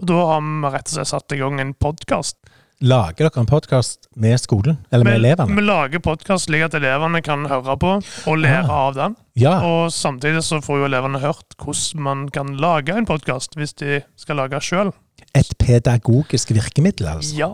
Og 0.00 0.08
da 0.08 0.18
har 0.28 0.44
vi 0.44 0.72
rett 0.72 0.88
og 0.90 0.96
slett 0.98 1.10
satt 1.10 1.34
i 1.36 1.40
gang 1.40 1.60
en 1.60 1.72
podkast. 1.76 2.38
Lager 2.82 3.28
dere 3.28 3.38
en 3.44 3.46
podkast 3.46 4.08
med 4.18 4.40
skolen, 4.42 4.78
eller 4.90 5.06
med 5.06 5.20
elevene? 5.20 5.54
Vi 5.54 5.62
lager 5.62 6.00
podkast 6.02 6.48
slik 6.48 6.64
at 6.66 6.74
elevene 6.74 7.20
kan 7.22 7.44
høre 7.46 7.76
på 7.78 7.92
og 8.02 8.38
lære 8.42 8.64
Ah. 8.66 8.88
av 8.88 8.94
den. 8.96 9.14
Ja, 9.38 9.60
Og 9.62 9.92
samtidig 9.92 10.42
så 10.42 10.58
får 10.60 10.78
jo 10.80 10.84
elevene 10.88 11.20
hørt 11.20 11.54
hvordan 11.58 12.00
man 12.02 12.28
kan 12.28 12.56
lage 12.56 12.90
en 12.96 13.06
podkast 13.06 13.54
hvis 13.54 13.72
de 13.78 14.02
skal 14.16 14.36
lage 14.36 14.58
sjøl. 14.60 14.92
et 15.34 15.54
pedagogisk 15.58 16.50
virkemiddel, 16.50 17.06
altså. 17.06 17.36
Ja, 17.36 17.48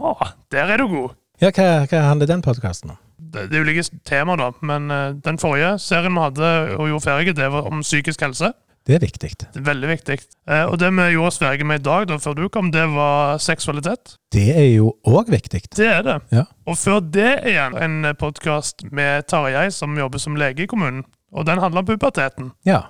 der 0.51 0.65
er 0.73 0.77
du 0.79 0.89
god! 0.89 1.11
Ja, 1.41 1.51
hva, 1.51 1.85
hva 1.87 2.01
handler 2.09 2.27
den 2.27 2.43
podkasten 2.43 2.91
om? 2.91 2.97
Det, 3.21 3.51
det 3.51 3.59
er 3.59 3.65
ulike 3.65 3.85
temaer, 4.07 4.37
da, 4.39 4.51
men 4.63 4.91
uh, 4.91 5.13
den 5.13 5.37
forrige 5.39 5.79
serien 5.79 6.15
vi 6.15 6.21
hadde 6.21 6.77
og 6.79 6.89
gjorde 6.89 7.05
ferdig, 7.05 7.37
det 7.37 7.53
var 7.53 7.67
om 7.69 7.83
psykisk 7.83 8.21
helse. 8.23 8.53
Det 8.89 8.97
er 8.97 9.03
viktig. 9.05 9.29
Det 9.37 9.61
er 9.61 9.65
veldig 9.67 9.89
viktig. 9.91 10.15
Eh, 10.49 10.63
og 10.65 10.79
det 10.81 10.89
vi 10.97 11.11
gjorde 11.13 11.29
oss 11.29 11.41
ferdig 11.43 11.67
med 11.69 11.83
i 11.83 11.85
dag, 11.85 12.07
da, 12.09 12.17
før 12.25 12.39
du 12.39 12.47
kom, 12.49 12.71
det 12.73 12.87
var 12.95 13.37
seksualitet. 13.45 14.15
Det 14.33 14.47
er 14.55 14.71
jo 14.71 14.95
òg 15.05 15.29
viktig. 15.29 15.61
Det 15.77 15.91
er 15.93 16.07
det. 16.07 16.15
Ja. 16.33 16.47
Og 16.65 16.79
før 16.81 17.03
det 17.05 17.35
igjen 17.51 17.77
en 17.77 18.15
podkast 18.17 18.87
med 18.89 19.29
Tarjei, 19.29 19.67
som 19.77 19.99
jobber 20.01 20.23
som 20.23 20.41
lege 20.41 20.65
i 20.65 20.71
kommunen. 20.71 21.05
Og 21.37 21.45
den 21.45 21.61
handler 21.61 21.85
om 21.85 21.91
puberteten. 21.91 22.55
Ja. 22.65 22.87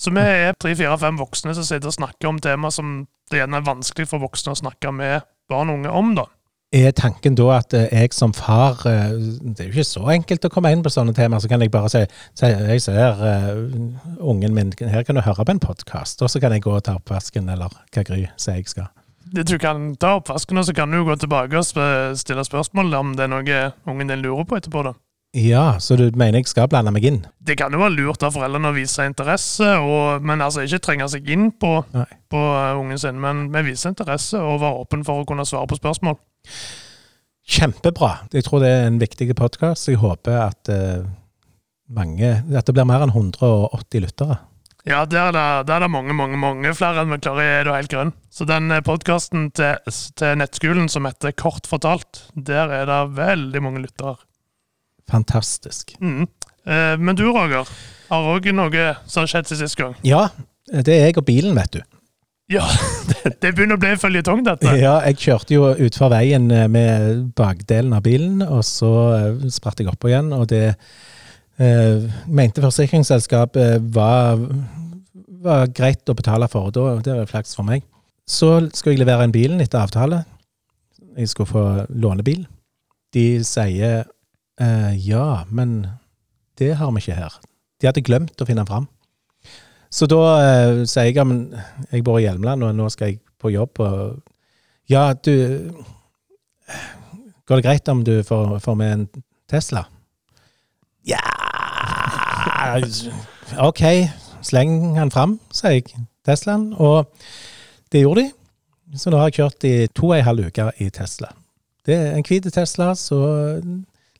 Så 0.00 0.10
vi 0.10 0.24
er 0.24 0.58
tre-fire-fem 0.58 1.20
voksne 1.20 1.54
som 1.54 1.66
sitter 1.68 1.92
og 1.92 1.94
snakker 1.94 2.32
om 2.32 2.42
tema 2.42 2.72
som 2.74 3.04
det 3.30 3.44
gjerne 3.44 3.60
er 3.60 3.66
vanskelig 3.70 4.10
for 4.10 4.22
voksne 4.26 4.56
å 4.56 4.58
snakke 4.58 4.90
med 4.90 5.22
barn 5.50 5.70
og 5.70 5.78
unge 5.78 5.94
om. 5.94 6.14
da. 6.18 6.26
Er 6.70 6.92
tanken 6.94 7.34
da 7.34 7.48
at 7.56 7.74
eh, 7.74 7.88
jeg 7.90 8.12
som 8.14 8.30
far 8.30 8.84
eh, 8.86 9.16
Det 9.42 9.64
er 9.64 9.70
jo 9.72 9.74
ikke 9.74 9.84
så 9.88 10.04
enkelt 10.12 10.44
å 10.46 10.50
komme 10.54 10.70
inn 10.70 10.84
på 10.86 10.92
sånne 10.94 11.14
temaer. 11.16 11.42
Så 11.42 11.50
kan 11.50 11.64
jeg 11.64 11.72
bare 11.74 11.90
si, 11.90 12.04
si 12.38 12.46
jeg 12.46 12.84
ser 12.84 13.18
uh, 13.18 13.58
ungen 14.22 14.54
min, 14.54 14.70
her 14.78 15.02
kan 15.02 15.18
du 15.18 15.24
høre 15.26 15.44
på 15.44 15.56
en 15.56 15.62
podkast, 15.62 16.22
og 16.22 16.30
så 16.30 16.38
kan 16.42 16.54
jeg 16.54 16.62
gå 16.62 16.76
og 16.76 16.84
ta 16.86 16.94
oppvasken, 17.00 17.50
eller 17.50 17.74
hva 17.74 18.06
Gry 18.06 18.22
sier 18.38 18.60
jeg 18.60 18.70
skal. 18.70 18.86
Du 19.34 19.56
kan 19.58 19.96
ta 19.98 20.14
oppvasken, 20.20 20.62
og 20.62 20.68
så 20.68 20.74
kan 20.74 20.94
du 20.94 21.02
gå 21.06 21.18
tilbake 21.18 21.58
og 21.58 21.66
stille 22.18 22.46
spørsmål 22.46 22.94
om 23.02 23.12
det 23.18 23.26
er 23.26 23.34
noe 23.34 23.60
ungen 23.90 24.14
din 24.14 24.22
lurer 24.22 24.46
på 24.46 24.62
etterpå. 24.62 24.86
da. 24.86 24.94
Ja, 25.34 25.78
så 25.78 25.94
du 25.94 26.08
mener 26.18 26.40
jeg 26.40 26.50
skal 26.50 26.70
blande 26.70 26.90
meg 26.94 27.04
inn? 27.06 27.20
Det 27.38 27.54
kan 27.58 27.70
jo 27.74 27.82
være 27.82 27.94
lurt 27.98 28.22
av 28.26 28.34
foreldrene 28.34 28.70
å 28.70 28.78
vise 28.78 29.06
interesse, 29.06 29.74
og, 29.78 30.22
men 30.26 30.42
altså 30.42 30.62
ikke 30.66 30.82
trenge 30.86 31.06
seg 31.10 31.30
inn 31.30 31.50
på, 31.50 31.76
Nei. 31.94 32.08
på 32.30 32.40
ungen 32.78 32.98
sin, 32.98 33.18
men, 33.22 33.48
vi 33.54 33.70
viser 33.70 33.94
interesse 33.94 34.38
og 34.38 34.62
være 34.62 34.82
åpen 34.82 35.06
for 35.06 35.22
å 35.22 35.26
kunne 35.26 35.46
svare 35.46 35.70
på 35.70 35.78
spørsmål. 35.78 36.18
Kjempebra. 37.50 38.12
Jeg 38.32 38.46
tror 38.46 38.62
det 38.62 38.70
er 38.70 38.86
en 38.86 39.00
viktig 39.00 39.32
podkast. 39.38 39.88
Jeg 39.90 39.98
håper 40.02 40.36
at 40.46 40.70
eh, 40.70 41.02
mange 41.90 42.30
At 42.54 42.68
det 42.68 42.76
blir 42.76 42.86
mer 42.86 43.02
enn 43.02 43.14
180 43.14 44.04
lyttere. 44.04 44.38
Ja, 44.88 45.02
der 45.04 45.28
er, 45.28 45.32
det, 45.34 45.66
der 45.68 45.74
er 45.74 45.84
det 45.84 45.90
mange, 45.92 46.14
mange 46.16 46.38
mange 46.40 46.70
flere 46.72 47.02
enn 47.02 47.10
vi 47.12 47.18
klarer 47.20 47.44
i 47.44 47.56
Er 47.58 47.66
du 47.66 47.72
helt 47.74 47.92
grønn. 47.92 48.12
Så 48.32 48.46
den 48.48 48.72
podkasten 48.86 49.50
til, 49.52 49.76
til 50.16 50.38
nettskolen 50.40 50.88
som 50.88 51.08
heter 51.08 51.34
Kort 51.36 51.68
fortalt, 51.68 52.22
der 52.34 52.72
er 52.72 52.86
det 52.88 53.00
veldig 53.18 53.62
mange 53.66 53.82
lyttere. 53.84 54.16
Fantastisk. 55.10 55.96
Mm. 56.00 56.28
Eh, 56.64 56.96
men 57.02 57.18
du, 57.18 57.26
Roger, 57.34 57.68
har 58.08 58.30
òg 58.32 58.48
noe 58.54 58.86
som 59.04 59.24
har 59.24 59.32
skjedd 59.34 59.50
til 59.50 59.60
sist 59.64 59.78
gang? 59.80 59.98
Ja, 60.06 60.28
det 60.70 60.94
er 60.94 61.10
jeg 61.10 61.18
og 61.18 61.26
bilen, 61.28 61.58
vet 61.58 61.74
du. 61.76 61.82
Ja, 62.50 62.64
det, 63.42 63.52
begynner 63.54 63.78
å 63.78 63.80
bli 63.80 63.92
en 63.94 64.00
føljetong, 64.02 64.42
dette. 64.46 64.72
Ja, 64.80 64.96
jeg 65.06 65.20
kjørte 65.22 65.54
jo 65.54 65.68
utfor 65.86 66.10
veien 66.10 66.50
eh, 66.50 66.66
med 66.70 67.30
bakdelen 67.38 67.94
av 67.94 68.02
bilen, 68.06 68.42
og 68.42 68.64
så 68.66 68.90
eh, 69.14 69.46
spratt 69.54 69.78
jeg 69.78 69.90
oppå 69.92 70.10
igjen, 70.10 70.32
og 70.34 70.48
det 70.50 70.64
eh, 71.62 72.08
mente 72.26 72.64
forsikringsselskapet 72.64 73.86
var, 73.94 74.42
var 75.46 75.70
greit 75.76 76.10
å 76.10 76.18
betale 76.18 76.50
for. 76.50 76.74
Da, 76.74 76.96
det 77.06 77.20
var 77.22 77.30
flaks 77.30 77.54
for 77.54 77.68
meg. 77.70 77.86
Så 78.30 78.56
skulle 78.74 78.96
jeg 78.96 79.04
levere 79.04 79.26
inn 79.26 79.34
bilen 79.34 79.62
etter 79.62 79.84
avtale. 79.84 80.24
Jeg 81.18 81.30
skulle 81.30 81.50
få 81.50 81.64
lånebil. 81.90 82.44
De 83.14 83.26
sier 83.46 84.02
eh, 84.02 84.92
ja, 85.06 85.44
men 85.50 85.84
det 86.58 86.74
har 86.82 86.90
vi 86.94 87.02
ikke 87.02 87.18
her. 87.18 87.38
De 87.80 87.88
hadde 87.88 88.04
glemt 88.06 88.42
å 88.42 88.46
finne 88.48 88.66
fram. 88.66 88.90
Så 89.90 90.06
da 90.10 90.20
eh, 90.38 90.82
sier 90.86 91.10
jeg 91.10 91.18
ja, 91.18 91.24
jeg 91.90 92.04
bor 92.06 92.20
i 92.20 92.26
Hjelmeland, 92.26 92.62
og 92.62 92.76
nå 92.78 92.88
skal 92.94 93.12
jeg 93.12 93.20
på 93.40 93.50
jobb. 93.50 93.80
Og 93.82 94.20
ja, 94.90 95.12
du 95.14 95.34
Går 97.50 97.58
det 97.58 97.66
greit 97.66 97.88
om 97.90 98.04
du 98.06 98.20
får, 98.22 98.60
får 98.62 98.76
med 98.78 98.92
en 98.94 99.06
Tesla? 99.50 99.82
Ja 101.02 101.18
OK, 103.58 103.82
sleng 104.46 104.96
han 104.98 105.10
fram, 105.10 105.38
sier 105.54 105.80
jeg. 105.80 106.04
Teslaen. 106.26 106.70
Og 106.78 107.08
det 107.90 108.04
gjorde 108.04 108.26
de. 108.26 108.32
Så 109.00 109.10
nå 109.10 109.18
har 109.18 109.30
jeg 109.30 109.40
kjørt 109.40 109.66
i 109.66 109.74
to 109.94 110.10
og 110.10 110.18
en 110.18 110.26
halv 110.26 110.50
uke 110.50 110.68
i 110.82 110.90
Tesla. 110.94 111.32
Det 111.86 111.96
er 111.96 112.14
en 112.14 112.26
hvit 112.26 112.46
Tesla, 112.52 112.92
så 112.98 113.18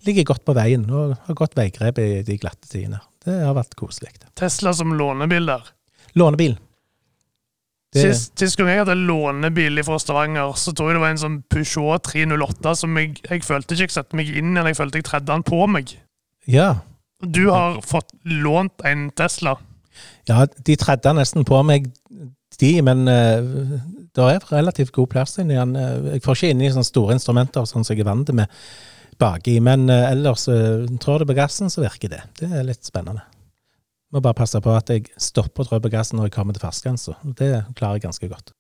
ligger 0.07 0.31
godt 0.33 0.45
på 0.47 0.55
veien 0.57 0.87
og 0.89 1.17
har 1.27 1.39
godt 1.39 1.59
veigrep 1.59 2.00
i 2.00 2.11
de 2.27 2.39
glatte 2.41 2.71
tidene. 2.71 3.03
Det 3.25 3.37
har 3.45 3.55
vært 3.57 3.75
koselig. 3.79 4.12
Tesla 4.39 4.73
som 4.77 4.93
lånebil 4.97 5.47
der. 5.50 5.67
Lånebil. 6.19 6.57
Det, 7.91 8.05
Sist, 8.05 8.37
sist 8.39 8.55
gang 8.57 8.69
jeg 8.71 8.85
hadde 8.85 8.95
lånebil 8.95 9.81
fra 9.83 9.97
Stavanger, 9.99 10.53
så 10.55 10.71
tror 10.73 10.93
jeg 10.93 10.97
det 10.97 11.03
var 11.03 11.11
en 11.11 11.19
sånn 11.25 11.39
Peugeot 11.50 12.05
308 12.07 12.75
som 12.85 12.95
jeg, 13.00 13.17
jeg 13.27 13.43
følte 13.43 13.75
ikke 13.75 13.89
jeg 13.89 13.95
satte 13.97 14.19
meg 14.19 14.31
inn 14.31 14.53
eller 14.55 14.71
jeg 14.71 14.79
følte 14.79 15.00
jeg 15.00 15.09
tredde 15.09 15.33
den 15.33 15.43
på 15.47 15.65
meg. 15.71 15.97
ja. 16.49 16.71
Du 17.21 17.50
har 17.53 17.83
fått 17.85 18.15
lånt 18.25 18.81
en 18.89 19.11
Tesla. 19.12 19.59
ja, 20.31 20.47
de 20.47 20.77
tredde 20.81 21.12
nesten 21.19 21.45
på 21.45 21.59
meg, 21.69 21.91
de, 22.57 22.71
men 22.87 23.03
uh, 23.05 23.75
det 24.17 24.25
er 24.39 24.47
relativt 24.49 24.95
god 24.97 25.11
plass 25.12 25.37
inni 25.43 25.59
den. 25.59 25.75
Eh, 25.77 26.15
Jeg 26.15 26.23
får 26.25 26.39
ikke 26.39 26.50
inn 26.55 26.62
i 26.65 26.71
sånne 26.73 26.89
store 26.89 27.19
instrumenter, 27.19 27.67
sånn 27.69 27.85
som 27.85 27.93
jeg 27.93 28.00
er 28.00 28.09
vant 28.09 28.33
med 28.33 28.49
baki, 29.21 29.59
men 29.65 29.89
uh, 29.93 30.09
ellers 30.11 30.47
uh, 30.50 30.87
trår 31.03 31.23
det 31.23 31.31
på 31.31 31.37
gassen, 31.39 31.71
så 31.73 31.85
virker 31.85 32.12
det. 32.12 32.23
Det 32.41 32.49
er 32.50 32.67
litt 32.67 32.87
spennende. 32.87 33.27
Må 34.11 34.23
bare 34.25 34.39
passe 34.41 34.59
på 34.59 34.73
at 34.75 34.91
jeg 34.91 35.07
stopper 35.21 35.62
å 35.62 35.69
trå 35.69 35.79
på 35.85 35.93
gassen 35.93 36.19
når 36.19 36.31
jeg 36.31 36.39
kommer 36.39 36.57
til 36.57 36.65
fartsgrensa. 36.65 37.15
Det 37.23 37.53
klarer 37.79 38.00
jeg 38.00 38.09
ganske 38.09 38.31
godt. 38.33 38.50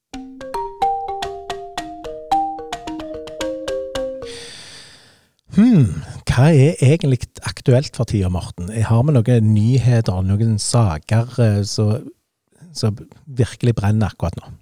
Hmm, 5.56 6.04
hva 6.30 6.46
er 6.54 6.78
egentlig 6.78 7.24
aktuelt 7.42 7.96
for 7.98 8.06
tida, 8.06 8.30
Morten? 8.30 8.70
Har 8.86 9.02
vi 9.02 9.16
noen 9.16 9.50
nyheter, 9.50 10.22
noen 10.22 10.54
saker 10.62 11.34
eh, 11.42 11.60
som 11.66 13.00
virkelig 13.26 13.74
brenner 13.80 14.14
akkurat 14.14 14.38
nå? 14.38 14.52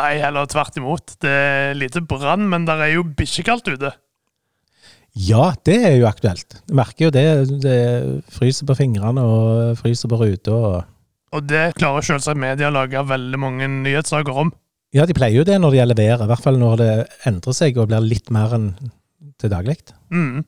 Nei, 0.00 0.16
heller 0.22 0.50
tvert 0.50 0.76
imot. 0.78 1.14
Det 1.22 1.30
er 1.30 1.78
lite 1.78 2.02
brann, 2.02 2.48
men 2.50 2.66
det 2.66 2.76
er 2.82 2.96
jo 2.96 3.06
bikkjekaldt 3.06 3.70
ute. 3.70 3.94
Ja, 5.20 5.50
det 5.66 5.76
er 5.84 5.98
jo 5.98 6.06
aktuelt. 6.08 6.60
Jeg 6.68 6.76
merker 6.78 7.08
jo 7.08 7.12
det. 7.14 7.26
Det 7.60 7.80
fryser 8.32 8.68
på 8.68 8.76
fingrene 8.78 9.24
og 9.26 9.80
fryser 9.80 10.10
på 10.10 10.20
ruta. 10.20 10.54
Og... 10.54 10.78
Og 11.36 11.44
det 11.46 11.74
klarer 11.76 12.06
selvsagt 12.06 12.40
media 12.40 12.70
å 12.70 12.74
lage 12.74 13.02
veldig 13.06 13.40
mange 13.40 13.68
nyhetssaker 13.70 14.40
om. 14.44 14.52
Ja, 14.96 15.04
de 15.06 15.14
pleier 15.14 15.42
jo 15.42 15.46
det 15.46 15.60
når 15.60 15.74
det 15.74 15.80
gjelder 15.82 16.00
været. 16.00 16.24
I 16.24 16.30
hvert 16.32 16.46
fall 16.46 16.58
når 16.58 16.80
det 16.80 16.94
endrer 17.28 17.56
seg 17.56 17.78
og 17.78 17.90
blir 17.90 18.06
litt 18.06 18.32
mer 18.34 18.56
enn 18.56 18.72
til 19.40 19.52
daglig. 19.52 19.76
Mm. 20.10 20.42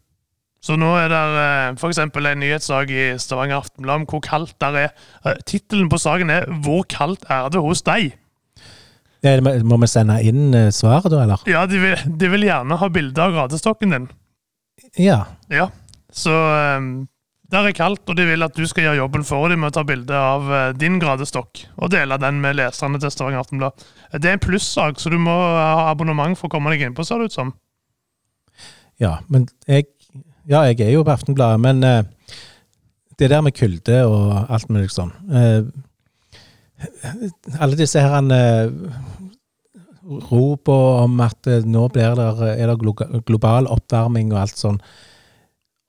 Så 0.63 0.77
nå 0.79 0.93
er 0.95 1.11
det 1.11 1.21
f.eks. 1.21 1.81
for 1.83 1.91
eksempel 1.91 2.29
en 2.31 2.43
nyhetssak 2.43 2.91
i 2.95 3.05
Stavanger 3.23 3.59
Aftenblad 3.59 4.03
om 4.03 4.09
hvor 4.11 4.23
kaldt 4.23 4.55
det 4.63 4.87
er. 4.87 4.97
Eh, 5.27 5.39
Tittelen 5.47 5.91
på 5.91 5.99
saken 5.99 6.31
er 6.31 6.47
'Hvor 6.47 6.87
kaldt 6.87 7.27
er 7.29 7.49
det 7.51 7.63
hos 7.63 7.83
deg?' 7.83 8.13
Det 9.23 9.63
Må 9.65 9.79
vi 9.79 9.87
sende 9.87 10.19
inn 10.23 10.55
eh, 10.55 10.71
svaret 10.71 11.11
da, 11.11 11.23
eller? 11.23 11.43
Ja, 11.47 11.67
de 11.67 11.79
vil, 11.79 11.97
de 12.19 12.29
vil 12.31 12.47
gjerne 12.47 12.79
ha 12.79 12.89
bilde 12.89 13.23
av 13.23 13.35
gradestokken 13.35 13.91
din. 13.91 14.09
Ja. 15.01 15.25
Ja, 15.49 15.71
så 16.13 16.33
um, 16.77 17.09
der 17.53 17.69
er 17.69 17.77
kaldt, 17.77 18.05
og 18.09 18.17
de 18.17 18.25
vil 18.29 18.45
at 18.45 18.57
du 18.57 18.65
skal 18.69 18.87
gjøre 18.87 19.01
jobben 19.03 19.25
for 19.29 19.49
dem 19.53 19.61
med 19.61 19.73
å 19.73 19.77
ta 19.77 19.85
bilde 19.85 20.17
av 20.17 20.47
eh, 20.53 20.69
din 20.77 20.99
gradestokk 21.01 21.67
og 21.77 21.91
dele 21.93 22.17
den 22.21 22.39
med 22.41 22.57
leserne 22.57 23.01
til 23.01 23.13
Stavanger 23.13 23.43
Aftenblad. 23.43 23.85
Det 24.17 24.31
er 24.31 24.39
en 24.39 24.43
plussak, 24.43 25.01
så 25.01 25.13
du 25.13 25.19
må 25.21 25.35
ha 25.35 25.91
abonnement 25.91 26.39
for 26.39 26.49
å 26.49 26.55
komme 26.55 26.73
deg 26.73 26.87
innpå, 26.87 27.05
ser 27.05 27.21
det 27.21 27.29
ut 27.29 27.37
som. 27.37 27.53
Ja, 29.01 29.19
men 29.29 29.49
jeg 29.69 29.91
Ja, 30.49 30.65
jeg 30.67 30.81
er 30.83 30.91
jo 30.91 31.05
på 31.07 31.13
Aftenbladet, 31.13 31.61
men 31.63 31.85
uh, 31.87 32.03
det 33.19 33.29
der 33.31 33.45
med 33.47 33.55
kulde 33.55 34.01
og 34.11 34.51
alt 34.51 34.71
mulig 34.75 34.89
sånn 34.91 35.13
uh, 35.31 35.63
Alle 37.63 37.79
disse 37.79 38.03
her 38.03 38.17
uh, 38.27 38.73
ropene 40.05 41.05
om 41.07 41.21
at 41.25 41.47
eh, 41.47 41.65
nå 41.65 41.87
blir 41.95 42.17
det, 42.19 42.29
er 42.59 42.73
det 42.73 43.23
global 43.29 43.69
oppvarming 43.71 44.33
og 44.33 44.43
alt 44.43 44.59
sånn, 44.59 44.81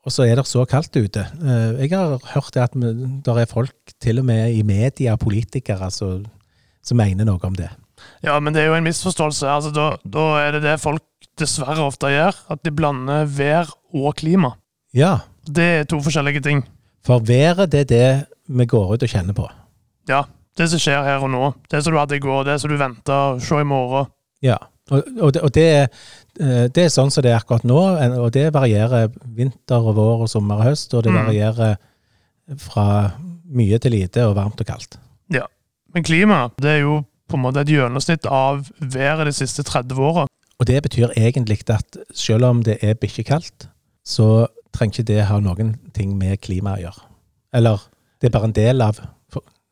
og 0.03 0.11
så 0.11 0.25
er 0.27 0.35
det 0.35 0.45
så 0.49 0.65
kaldt 0.67 0.95
ute. 0.99 1.23
Eh, 1.41 1.83
jeg 1.85 1.93
har 1.95 2.17
hørt 2.33 2.57
at 2.59 2.73
det 2.75 3.35
er 3.37 3.49
folk, 3.49 3.75
til 4.03 4.19
og 4.19 4.25
med 4.27 4.51
i 4.53 4.63
media, 4.67 5.15
politikere, 5.17 5.89
som 5.91 6.25
som 6.83 6.99
mener 6.99 7.23
noe 7.23 7.39
om 7.47 7.55
det. 7.55 7.69
Ja, 8.25 8.35
men 8.43 8.51
det 8.51 8.63
er 8.63 8.71
jo 8.71 8.75
en 8.75 8.83
misforståelse. 8.83 9.47
Altså, 9.47 9.71
da, 9.71 9.85
da 10.03 10.25
er 10.41 10.57
det 10.57 10.63
det 10.65 10.73
folk 10.83 11.05
dessverre 11.39 11.85
ofte 11.85 12.11
gjør, 12.11 12.35
at 12.51 12.59
de 12.65 12.73
blander 12.75 13.23
vær 13.31 13.71
og 13.95 14.17
klima. 14.19 14.53
Ja, 14.93 15.21
Det 15.47 15.63
er 15.63 15.83
to 15.87 16.01
forskjellige 16.03 16.41
ting. 16.43 16.63
for 17.03 17.19
været, 17.19 17.71
det 17.71 17.79
er 17.79 17.89
det 17.89 18.27
vi 18.47 18.65
går 18.65 18.93
ut 18.93 19.03
og 19.03 19.09
kjenner 19.09 19.33
på. 19.33 19.47
Ja, 20.07 20.23
det 20.57 20.67
som 20.69 20.79
skjer 20.81 21.03
her 21.07 21.23
og 21.25 21.31
nå, 21.33 21.53
det 21.71 21.83
som 21.83 21.93
du 21.93 21.99
hadde 21.99 22.17
i 22.17 22.21
går, 22.23 22.43
det 22.47 22.59
som 22.61 22.69
du 22.69 22.77
venter 22.77 23.39
se 23.41 23.61
i 23.61 23.65
morgen. 23.67 24.09
Ja, 24.43 24.57
og, 24.91 25.05
og, 25.21 25.31
det, 25.33 25.41
og 25.41 25.51
det, 25.55 25.63
er, 25.71 25.87
eh, 26.43 26.65
det 26.73 26.83
er 26.85 26.91
sånn 26.93 27.09
som 27.13 27.23
det 27.23 27.31
er 27.31 27.39
akkurat 27.39 27.63
nå, 27.65 27.79
og 28.19 28.29
det 28.35 28.49
varierer 28.53 29.09
vinter 29.37 29.81
og 29.81 29.95
vår 29.97 30.25
og 30.25 30.29
sommer 30.31 30.59
og 30.61 30.67
høst, 30.73 30.93
og 30.93 31.03
det 31.05 31.13
Mm. 31.13 31.21
varierer 31.25 31.75
fra 32.59 32.85
mye 33.53 33.77
til 33.79 33.91
lite 33.95 34.25
og 34.27 34.35
varmt 34.35 34.59
og 34.59 34.67
kaldt. 34.67 34.97
Ja, 35.31 35.45
Men 35.93 36.03
klima, 36.03 36.49
det 36.59 36.69
er 36.69 36.79
jo 36.81 37.03
på 37.29 37.37
en 37.37 37.43
måte 37.43 37.61
et 37.61 37.69
gjennomsnitt 37.69 38.25
av 38.25 38.67
været 38.81 39.25
de 39.29 39.31
siste 39.33 39.63
30 39.63 39.93
åra. 40.01 40.27
Og 40.59 40.65
det 40.67 40.81
betyr 40.83 41.13
egentlig 41.17 41.61
at 41.69 41.97
selv 42.13 42.45
om 42.45 42.63
det 42.63 42.79
er 42.83 42.93
bikkjekaldt, 42.95 43.67
så 44.05 44.47
trenger 44.73 44.99
ikke 44.99 45.07
det 45.07 45.25
ha 45.29 45.39
noen 45.39 45.75
ting 45.93 46.17
med 46.17 46.41
klima 46.41 46.75
å 46.75 46.81
gjøre. 46.81 47.01
Eller 47.53 47.77
det 48.21 48.27
er 48.27 48.33
bare 48.39 48.49
en 48.49 48.55
del 48.57 48.81
av 48.81 48.99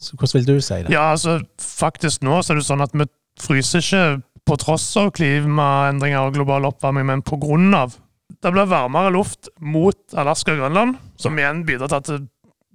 så 0.02 0.18
Hvordan 0.18 0.40
vil 0.40 0.48
du 0.48 0.62
si 0.66 0.80
det? 0.82 0.94
Ja, 0.94 1.12
altså, 1.14 1.40
faktisk 1.62 2.24
nå 2.26 2.40
så 2.42 2.54
er 2.54 2.60
det 2.62 2.66
sånn 2.68 2.82
at 2.82 2.94
vi 2.98 3.06
fryser 3.42 3.84
ikke 3.84 4.06
på 4.50 4.58
tross 4.60 4.88
av 4.98 5.12
klimaendringer 5.14 6.26
og 6.26 6.36
global 6.36 6.66
oppvarming, 6.72 7.06
men 7.08 7.22
på 7.26 7.38
grunn 7.42 7.70
av. 7.78 7.94
Det 8.42 8.50
blir 8.54 8.70
varmere 8.72 9.12
luft 9.14 9.52
mot 9.62 9.98
Alaska 10.18 10.56
og 10.56 10.64
Grønland, 10.64 10.98
som 11.22 11.38
igjen 11.38 11.62
bidrar 11.68 11.92
til 11.92 12.18
at 12.18 12.30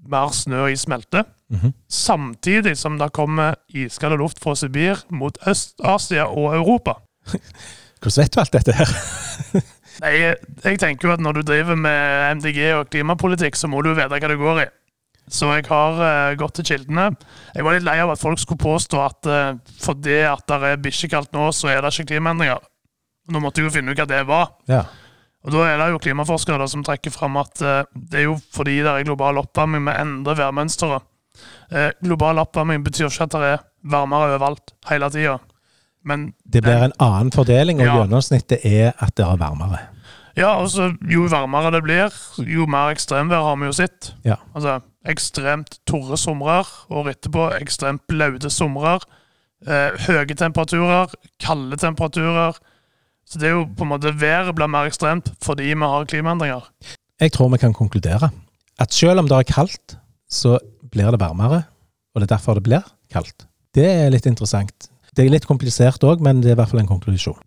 mer 0.06 0.30
snø 0.34 0.68
og 0.68 0.76
is 0.76 0.86
smelter. 0.86 1.26
Mhm. 1.50 1.74
Samtidig 1.90 2.76
som 2.78 2.98
det 2.98 3.12
kommer 3.14 3.58
iskald 3.74 4.18
luft 4.18 4.40
fra 4.42 4.54
Sibir 4.54 5.02
mot 5.10 5.38
Øst-Asia 5.46 6.26
og 6.30 6.54
Europa. 6.54 7.00
Hvordan 8.02 8.22
vet 8.22 8.34
du 8.34 8.40
alt 8.40 8.52
dette 8.52 8.72
her? 8.76 8.96
Nei, 10.04 10.12
jeg 10.20 10.78
tenker 10.78 11.08
jo 11.08 11.12
at 11.14 11.22
når 11.24 11.38
du 11.38 11.46
driver 11.48 11.74
med 11.74 12.36
MDG 12.38 12.58
og 12.76 12.90
klimapolitikk, 12.92 13.56
så 13.56 13.70
må 13.72 13.80
du 13.82 13.94
vite 13.94 14.10
hva 14.12 14.28
det 14.28 14.38
går 14.38 14.60
i. 14.66 14.66
Så 15.28 15.48
jeg 15.56 15.66
har 15.66 15.98
uh, 15.98 16.36
gått 16.38 16.54
til 16.60 16.68
kildene. 16.68 17.08
Jeg 17.54 17.64
var 17.66 17.74
litt 17.74 17.86
lei 17.86 17.96
av 18.02 18.12
at 18.12 18.20
folk 18.20 18.38
skulle 18.38 18.62
påstå 18.62 19.00
at 19.02 19.26
uh, 19.30 19.56
fordi 19.82 20.20
at 20.28 20.44
det 20.46 20.58
er 20.70 20.84
bikkjekaldt 20.84 21.32
nå, 21.34 21.48
så 21.56 21.72
er 21.72 21.82
det 21.82 21.90
ikke 21.94 22.12
klimaendringer. 22.14 22.62
Nå 23.34 23.42
måtte 23.42 23.58
jeg 23.60 23.66
jo 23.66 23.74
finne 23.74 23.90
ut 23.90 23.98
hva 23.98 24.06
det 24.06 24.22
var. 24.28 24.52
Ja. 24.70 24.84
Og 25.46 25.52
Da 25.54 25.64
er 25.66 25.78
det 25.78 25.88
jo 25.92 25.98
klimaforskere 26.02 26.58
da, 26.62 26.68
som 26.70 26.84
trekker 26.86 27.14
fram 27.14 27.36
at 27.42 27.62
uh, 27.62 27.82
det 27.94 28.22
er 28.22 28.28
jo 28.28 28.38
fordi 28.54 28.78
det 28.86 28.92
er 28.92 29.08
global 29.08 29.42
oppvarming 29.42 29.84
vi 29.88 29.98
endrer 29.98 30.38
værmønsteret. 30.44 31.12
Global 32.00 32.38
oppvarming 32.40 32.80
betyr 32.86 33.10
ikke 33.10 33.26
at 33.26 33.34
det 33.34 33.48
er 33.50 33.64
varmere 33.92 34.30
overalt 34.30 34.72
hele 34.88 35.10
tida. 35.12 35.34
Men 36.06 36.30
Det 36.46 36.62
blir 36.62 36.86
en 36.86 36.94
annen 37.02 37.32
fordeling, 37.34 37.80
og 37.82 37.86
Ja. 37.86 37.96
gjennomsnittet 37.98 38.64
er 38.64 38.94
at 38.96 39.14
det 39.18 39.26
er 39.26 39.36
varmere. 39.36 39.80
Ja, 40.36 40.50
altså, 40.60 40.90
jo 41.08 41.24
varmere 41.32 41.72
det 41.72 41.82
blir, 41.86 42.16
jo 42.44 42.66
mer 42.68 42.92
ekstremvær 42.92 43.46
har 43.46 43.56
vi 43.56 43.70
jo 43.70 43.76
sett. 43.76 44.10
Ja. 44.26 44.36
Altså, 44.54 44.80
ekstremt 45.08 45.78
torre 45.88 46.18
somrer, 46.20 46.68
og 46.92 47.08
etterpå 47.08 47.48
ekstremt 47.56 48.04
blaute 48.10 48.50
somrer. 48.52 49.04
Eh, 49.64 49.96
høye 50.04 50.36
temperaturer, 50.36 51.14
kalde 51.40 51.78
temperaturer. 51.80 52.58
Så 53.26 53.40
det 53.40 53.48
er 53.48 53.56
jo 53.56 53.64
på 53.64 53.86
en 53.86 53.94
måte 53.94 54.12
været 54.20 54.54
blir 54.54 54.70
mer 54.70 54.86
ekstremt 54.86 55.32
fordi 55.42 55.72
vi 55.72 55.88
har 55.88 56.04
klimaendringer. 56.06 56.68
Jeg 57.20 57.32
tror 57.32 57.48
vi 57.50 57.58
kan 57.58 57.74
konkludere 57.74 58.30
at 58.78 58.92
selv 58.92 59.22
om 59.22 59.28
det 59.28 59.38
er 59.38 59.48
kaldt, 59.48 59.96
så 60.28 60.58
blir 60.92 61.10
det 61.10 61.20
varmere, 61.20 61.64
og 62.14 62.20
det 62.20 62.28
er 62.28 62.36
derfor 62.36 62.54
det 62.54 62.66
blir 62.68 62.84
kaldt. 63.10 63.48
Det 63.74 63.88
er 63.88 64.12
litt 64.12 64.28
interessant. 64.28 64.90
Det 65.16 65.24
er 65.24 65.32
litt 65.32 65.48
komplisert 65.48 66.04
òg, 66.04 66.20
men 66.20 66.42
det 66.44 66.52
er 66.52 66.58
i 66.58 66.60
hvert 66.60 66.70
fall 66.70 66.84
en 66.84 66.92
konklusjon. 66.92 67.40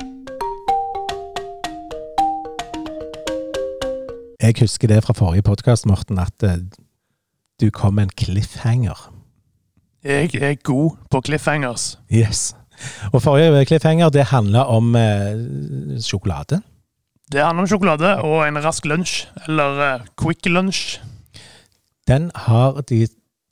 Jeg 4.49 4.63
husker 4.63 4.89
det 4.89 5.03
fra 5.05 5.13
forrige 5.13 5.43
podkast, 5.45 5.85
Morten, 5.85 6.17
at 6.17 6.41
eh, 6.41 6.55
du 7.61 7.67
kom 7.69 7.99
med 7.99 8.07
en 8.07 8.13
cliffhanger. 8.17 8.97
Jeg 10.01 10.33
er 10.41 10.55
god 10.65 10.95
på 11.11 11.21
cliffhangers. 11.21 11.99
Yes. 12.09 12.55
Og 13.13 13.21
forrige 13.21 13.67
cliffhanger, 13.69 14.09
det 14.09 14.25
handla 14.31 14.63
om 14.73 14.95
eh, 14.97 15.37
sjokolade. 16.01 16.63
Det 17.29 17.45
handler 17.45 17.67
om 17.67 17.69
sjokolade 17.69 18.15
og 18.25 18.47
en 18.47 18.57
rask 18.65 18.89
lunsj, 18.89 19.27
eller 19.45 19.83
eh, 19.85 20.09
quick 20.17 20.49
lunsj. 20.49 20.97
Den 22.09 22.31
har 22.47 22.81
de 22.89 23.03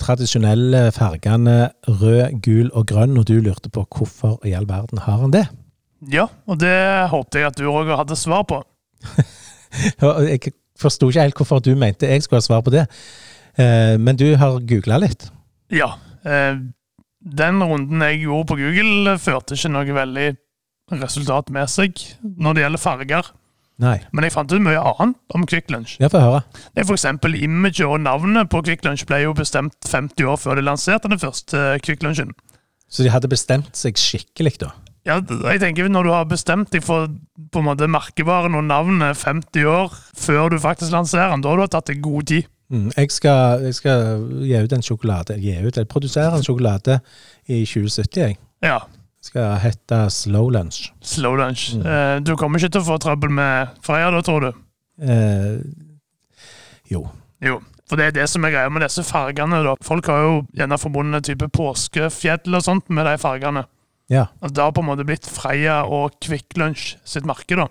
tradisjonelle 0.02 0.88
fargene 0.98 1.70
rød, 1.86 2.42
gul 2.42 2.72
og 2.74 2.88
grønn, 2.90 3.20
og 3.22 3.30
du 3.30 3.38
lurte 3.38 3.70
på 3.70 3.86
hvorfor 3.86 4.40
i 4.42 4.58
all 4.58 4.66
verden 4.66 5.06
har 5.06 5.22
han 5.22 5.38
det? 5.38 5.46
Ja, 6.10 6.26
og 6.50 6.58
det 6.66 6.78
håpte 7.14 7.44
jeg 7.44 7.54
at 7.54 7.62
du 7.62 7.70
òg 7.70 7.94
hadde 7.94 8.18
svar 8.18 8.50
på. 8.50 8.64
Og 10.02 10.24
Jeg 10.26 10.56
forsto 10.80 11.10
ikke 11.10 11.26
helt 11.26 11.40
hvorfor 11.40 11.64
du 11.64 11.74
mente 11.76 12.10
jeg 12.10 12.24
skulle 12.26 12.42
ha 12.42 12.48
svar 12.48 12.64
på 12.66 12.74
det, 12.74 12.88
Eh, 13.58 13.98
men 13.98 14.18
du 14.18 14.28
har 14.38 14.60
googla 14.70 15.00
litt. 15.02 15.30
Ja. 15.74 15.96
Eh, 16.26 16.60
den 17.38 17.64
runden 17.64 18.04
jeg 18.06 18.22
gjorde 18.24 18.52
på 18.52 18.60
Google, 18.62 19.18
førte 19.22 19.58
ikke 19.58 19.74
noe 19.74 19.98
veldig 19.98 20.30
resultat 21.02 21.50
med 21.52 21.70
seg 21.72 21.98
når 22.22 22.56
det 22.56 22.64
gjelder 22.66 22.84
farger. 22.84 23.32
Nei. 23.82 23.98
Men 24.16 24.26
jeg 24.26 24.34
fant 24.34 24.54
ut 24.54 24.64
mye 24.64 24.82
annet 24.82 25.36
om 25.38 25.44
Kvikk 25.46 25.70
Lunsj. 25.70 25.98
Ja. 26.02 26.10
Det 26.10 26.82
er 26.82 26.88
for 26.88 26.96
eksempel 26.96 27.36
Imaget 27.38 27.86
og 27.86 28.00
navnet 28.02 28.50
på 28.50 28.64
Kvikk 28.66 28.86
Lunsj 28.88 29.06
ble 29.10 29.22
jo 29.26 29.36
bestemt 29.38 29.76
50 29.86 30.26
år 30.26 30.40
før 30.42 30.58
de 30.58 30.66
lanserte 30.66 31.12
den 31.12 31.22
første 31.22 31.76
Kvikk 31.86 32.06
Lunsjen. 32.06 32.34
Så 32.90 33.06
de 33.06 33.12
hadde 33.14 33.30
bestemt 33.30 33.78
seg 33.78 34.00
skikkelig, 34.00 34.56
da? 34.64 34.72
Ja, 35.08 35.22
jeg 35.24 35.62
tenker 35.64 35.88
Når 35.88 36.04
du 36.04 36.10
har 36.12 36.26
bestemt 36.28 36.72
deg 36.74 36.84
for 36.84 37.08
på 37.54 37.62
en 37.62 37.68
måte 37.70 37.88
merkevaren 37.88 38.58
og 38.60 38.66
navnet 38.68 39.16
50 39.22 39.64
år 39.72 39.94
før 40.20 40.50
du 40.52 40.58
faktisk 40.60 40.92
lanserer 40.92 41.32
den, 41.32 41.42
da 41.46 41.54
har 41.54 41.62
du 41.64 41.68
tatt 41.72 41.88
deg 41.88 42.02
god 42.04 42.28
tid. 42.28 42.48
Mm. 42.70 42.90
Jeg, 42.98 43.12
skal, 43.16 43.62
jeg 43.64 43.78
skal 43.78 44.26
gi 44.44 44.58
ut 44.60 44.74
en 44.76 44.84
sjokolade 44.84 45.38
Gi 45.40 45.54
ut, 45.64 45.78
jeg 45.80 45.88
produserer 45.88 46.36
en 46.36 46.44
sjokolade 46.44 46.98
i 47.48 47.62
2070, 47.64 48.18
jeg. 48.26 48.36
Ja, 48.66 48.82
Skal 49.24 49.56
hete 49.64 50.02
Slow 50.12 50.50
Lunch. 50.52 50.90
Slow 51.02 51.38
Lunch. 51.40 51.70
Mm. 51.78 51.86
Eh, 51.88 52.18
Du 52.28 52.36
kommer 52.36 52.60
ikke 52.60 52.74
til 52.76 52.84
å 52.84 52.90
få 52.90 52.98
trøbbel 53.00 53.32
med 53.32 53.72
Freya 53.88 54.12
da, 54.12 54.20
tror 54.28 54.50
du? 54.50 54.52
Eh, 55.08 55.56
jo. 56.92 57.06
Jo. 57.44 57.62
For 57.88 57.96
det 58.00 58.10
er 58.10 58.16
det 58.18 58.28
som 58.28 58.44
er 58.44 58.52
greia 58.52 58.70
med 58.72 58.84
disse 58.84 59.04
fargene. 59.08 59.62
da. 59.64 59.76
Folk 59.84 60.08
har 60.12 60.22
jo 60.26 60.36
gjerne 60.58 60.78
forbundet 60.82 61.24
type 61.30 61.48
påskefjell 61.56 62.56
og 62.60 62.64
sånt 62.66 62.90
med 62.92 63.08
de 63.08 63.16
fargene. 63.22 63.64
Ja. 64.10 64.28
Altså, 64.42 64.54
det 64.56 64.64
har 64.64 64.72
på 64.72 64.82
en 64.84 64.88
måte 64.92 65.06
blitt 65.08 65.26
Freia 65.28 65.82
og 65.86 66.14
Kvikk 66.24 66.56
Lunsj 66.58 66.96
sitt 67.04 67.26
merke. 67.28 67.56
da. 67.60 67.68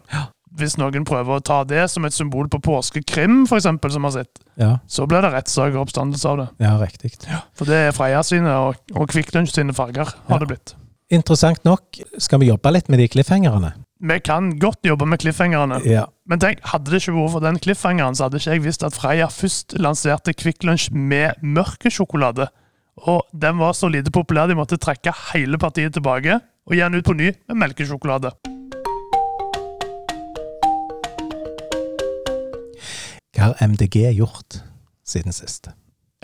Hvis 0.57 0.79
noen 0.81 1.05
prøver 1.05 1.37
å 1.37 1.43
ta 1.45 1.65
det 1.65 1.91
som 1.93 2.05
et 2.09 2.13
symbol 2.17 2.49
på 2.49 2.61
påskekrim, 2.65 3.47
for 3.49 3.59
eksempel, 3.59 3.91
som 3.93 4.05
har 4.05 4.11
sett, 4.15 4.39
Ja, 4.57 4.79
så 4.89 5.07
blir 5.07 5.21
det 5.21 5.33
rettssak 5.35 5.75
og 5.75 5.83
oppstandelse 5.89 6.25
av 6.29 6.37
det. 6.39 6.49
ja 6.65 6.77
riktig. 6.81 7.13
For 7.55 7.65
det 7.69 7.75
er 7.89 7.93
Freia 7.93 8.23
sine 8.25 8.49
og, 8.49 8.77
og 8.95 9.09
Kvikk 9.09 9.35
Lunsj 9.35 9.53
sine 9.59 9.73
farger, 9.77 10.05
har 10.07 10.15
Ja. 10.29 10.39
det 10.39 10.49
blitt. 10.49 10.75
Interessant 11.11 11.63
nok 11.65 12.01
skal 12.19 12.41
vi 12.41 12.47
jobbe 12.49 12.73
litt 12.73 12.89
med 12.89 12.99
de 12.99 13.09
cliffhangerne. 13.09 13.75
Vi 14.01 14.19
kan 14.21 14.59
godt 14.59 14.83
jobbe 14.85 15.07
med 15.07 15.21
cliffhangerne. 15.21 15.81
Ja. 15.85 16.07
Men 16.27 16.39
tenk, 16.39 16.61
hadde 16.65 16.91
det 16.91 17.03
ikke 17.03 17.15
vært 17.17 17.33
for 17.33 17.41
den 17.41 17.59
cliffhangeren, 17.59 18.15
så 18.17 18.25
hadde 18.25 18.37
ikke 18.41 18.53
jeg 18.57 18.63
visst 18.63 18.83
at 18.85 18.93
Freia 18.95 19.27
først 19.29 19.77
lanserte 19.79 20.35
Kvikk 20.35 20.65
Lunsj 20.65 20.91
med 20.93 21.35
mørkesjokolade. 21.43 22.49
Og 23.05 23.27
den 23.37 23.59
var 23.61 23.75
så 23.77 23.91
lite 23.93 24.11
populær 24.15 24.49
de 24.49 24.57
måtte 24.57 24.79
trekke 24.81 25.13
hele 25.35 25.59
partiet 25.61 25.93
tilbake 25.93 26.39
og 26.67 26.73
gi 26.75 26.81
den 26.83 26.97
ut 26.97 27.05
på 27.07 27.15
ny 27.15 27.29
med 27.49 27.59
melkesjokolade. 27.61 28.33
Hva 33.37 33.51
har 33.51 33.59
MDG 33.69 33.99
gjort 34.17 34.61
siden 35.07 35.35
sist? 35.37 35.69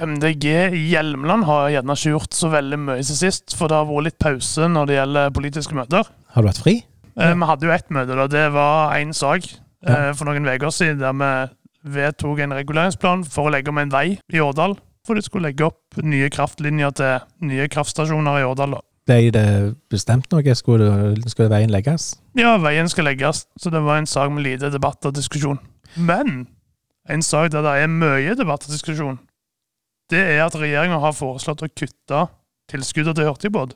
MDG 0.03 0.47
i 0.73 0.81
Hjelmeland 0.95 1.45
har 1.47 1.69
gjerne 1.75 1.95
ikke 1.95 2.15
gjort 2.15 2.35
så 2.35 2.49
veldig 2.51 2.79
mye 2.81 3.03
siden 3.05 3.21
sist, 3.21 3.55
for 3.59 3.69
det 3.71 3.77
har 3.77 3.91
vært 3.91 4.07
litt 4.09 4.19
pause 4.25 4.69
når 4.73 4.89
det 4.89 4.97
gjelder 4.97 5.35
politiske 5.37 5.77
møter. 5.77 6.09
Har 6.33 6.43
du 6.43 6.49
vært 6.49 6.63
fri? 6.65 6.75
Eh, 7.21 7.35
Vi 7.37 7.49
hadde 7.51 7.69
jo 7.69 7.75
ett 7.77 7.93
møte, 7.93 8.17
da. 8.17 8.27
Det 8.33 8.47
var 8.57 8.97
én 8.97 9.13
sak 9.15 9.45
eh, 9.85 10.09
for 10.17 10.25
noen 10.31 10.49
uker 10.49 10.73
siden 10.73 11.05
der 11.05 11.13
vi 11.21 11.99
vedtok 12.01 12.41
en 12.41 12.57
reguleringsplan 12.57 13.27
for 13.29 13.51
å 13.51 13.53
legge 13.53 13.69
om 13.71 13.79
en 13.83 13.93
vei 13.93 14.07
i 14.33 14.41
Årdal. 14.41 14.79
For 15.07 15.19
de 15.19 15.25
skulle 15.25 15.51
legge 15.51 15.67
opp 15.67 15.99
nye 16.07 16.31
kraftlinjer 16.31 16.95
til 16.95 17.49
nye 17.49 17.69
kraftstasjoner 17.71 18.41
i 18.41 18.47
Årdal. 18.47 18.77
da. 18.77 18.83
Ble 19.11 19.33
det 19.35 19.47
bestemt 19.91 20.29
noe? 20.31 20.55
Skulle, 20.55 20.89
skulle 21.27 21.51
veien 21.51 21.73
legges? 21.75 22.13
Ja, 22.39 22.55
veien 22.63 22.89
skal 22.89 23.09
legges, 23.11 23.47
så 23.59 23.73
det 23.75 23.83
var 23.83 23.99
en 23.99 24.07
sak 24.07 24.31
med 24.31 24.47
lite 24.47 24.71
debatt 24.71 25.03
og 25.09 25.17
diskusjon. 25.17 25.59
Men 25.97 26.47
en 27.11 27.23
sak 27.27 27.51
der 27.51 27.67
det 27.67 27.73
er 27.83 27.91
mye 27.91 28.37
debatt 28.39 28.69
og 28.69 28.71
diskusjon, 28.71 29.19
det 30.13 30.23
er 30.23 30.45
at 30.45 30.55
regjeringa 30.55 31.01
har 31.03 31.17
foreslått 31.17 31.65
å 31.65 31.71
kutte 31.73 32.23
tilskuddet 32.71 33.19
til 33.19 33.27
hurtigbåt. 33.27 33.75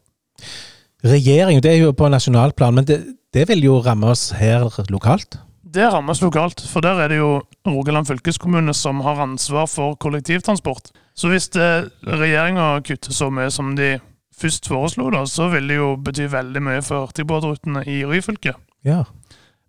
Regjering, 1.06 1.58
det 1.62 1.72
er 1.72 1.80
jo 1.80 1.94
på 1.96 2.08
nasjonalplan, 2.12 2.78
men 2.78 2.86
det, 2.86 3.00
det 3.34 3.48
vil 3.50 3.64
jo 3.66 3.80
ramme 3.82 4.12
oss 4.14 4.30
her 4.36 4.68
lokalt. 4.92 5.40
Det 5.76 5.88
rammes 5.92 6.22
lokalt, 6.22 6.62
for 6.70 6.84
der 6.84 7.02
er 7.02 7.10
det 7.12 7.18
jo 7.18 7.40
Rogaland 7.66 8.06
fylkeskommune 8.08 8.72
som 8.74 9.02
har 9.04 9.18
ansvar 9.26 9.66
for 9.68 9.98
kollektivtransport. 10.00 10.92
Så 11.16 11.30
hvis 11.32 11.48
regjeringa 12.04 12.80
kutter 12.84 13.12
så 13.16 13.30
mye 13.32 13.50
som 13.50 13.74
de 13.78 13.94
først 14.36 14.68
foreslo, 14.68 15.08
da, 15.14 15.22
så 15.24 15.48
vil 15.52 15.68
det 15.70 15.78
jo 15.78 15.94
bety 15.96 16.26
veldig 16.32 16.60
mye 16.62 16.82
for 16.84 17.06
hurtigbåtrutene 17.06 17.84
i 17.88 18.02
Ryfylke. 18.04 18.52
Ja. 18.84 19.04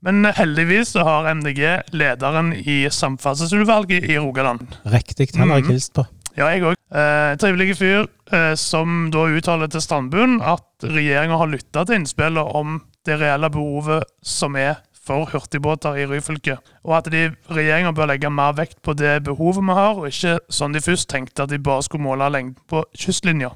Men 0.03 0.27
heldigvis 0.37 0.91
så 0.93 1.05
har 1.07 1.29
MDG 1.33 1.61
lederen 1.95 2.51
i 2.59 2.83
samferdselsutvalget 2.93 4.05
i 4.11 4.17
Rogaland. 4.19 4.75
Riktig. 4.85 5.29
Han 5.37 5.49
har 5.49 5.57
jeg 5.61 5.65
Mhm. 5.65 5.71
hilst 5.71 5.93
på. 5.93 6.05
Ja, 6.37 6.45
jeg 6.53 6.61
òg. 6.61 6.75
Eh, 6.93 7.35
trivelig 7.37 7.77
fyr 7.77 8.05
eh, 8.31 8.53
som 8.55 9.09
da 9.11 9.23
uttaler 9.25 9.67
til 9.67 9.81
Strandbuen 9.81 10.41
at 10.41 10.61
regjeringa 10.83 11.37
har 11.37 11.47
lytta 11.47 11.85
til 11.85 11.95
innspillet 11.95 12.53
om 12.55 12.81
det 13.05 13.19
reelle 13.19 13.49
behovet 13.49 14.03
som 14.23 14.55
er 14.55 14.75
for 15.07 15.29
hurtigbåter 15.31 15.97
i 16.01 16.07
Ryfylke, 16.09 16.57
og 16.83 16.97
at 16.99 17.09
de, 17.13 17.29
regjeringa 17.53 17.93
bør 17.95 18.11
legge 18.11 18.31
mer 18.33 18.57
vekt 18.57 18.81
på 18.85 18.95
det 18.97 19.21
behovet 19.27 19.63
vi 19.63 19.77
har, 19.79 20.01
og 20.01 20.09
ikke 20.09 20.37
sånn 20.53 20.75
de 20.75 20.83
først 20.83 21.09
tenkte 21.11 21.45
at 21.45 21.53
de 21.53 21.61
bare 21.63 21.85
skulle 21.87 22.05
måle 22.05 22.27
lengden 22.33 22.59
på 22.69 22.83
kystlinja. 22.97 23.53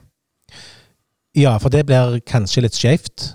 Ja, 1.38 1.56
for 1.64 1.72
det 1.72 1.86
blir 1.88 2.20
kanskje 2.28 2.66
litt 2.66 2.76
skjevt. 2.76 3.32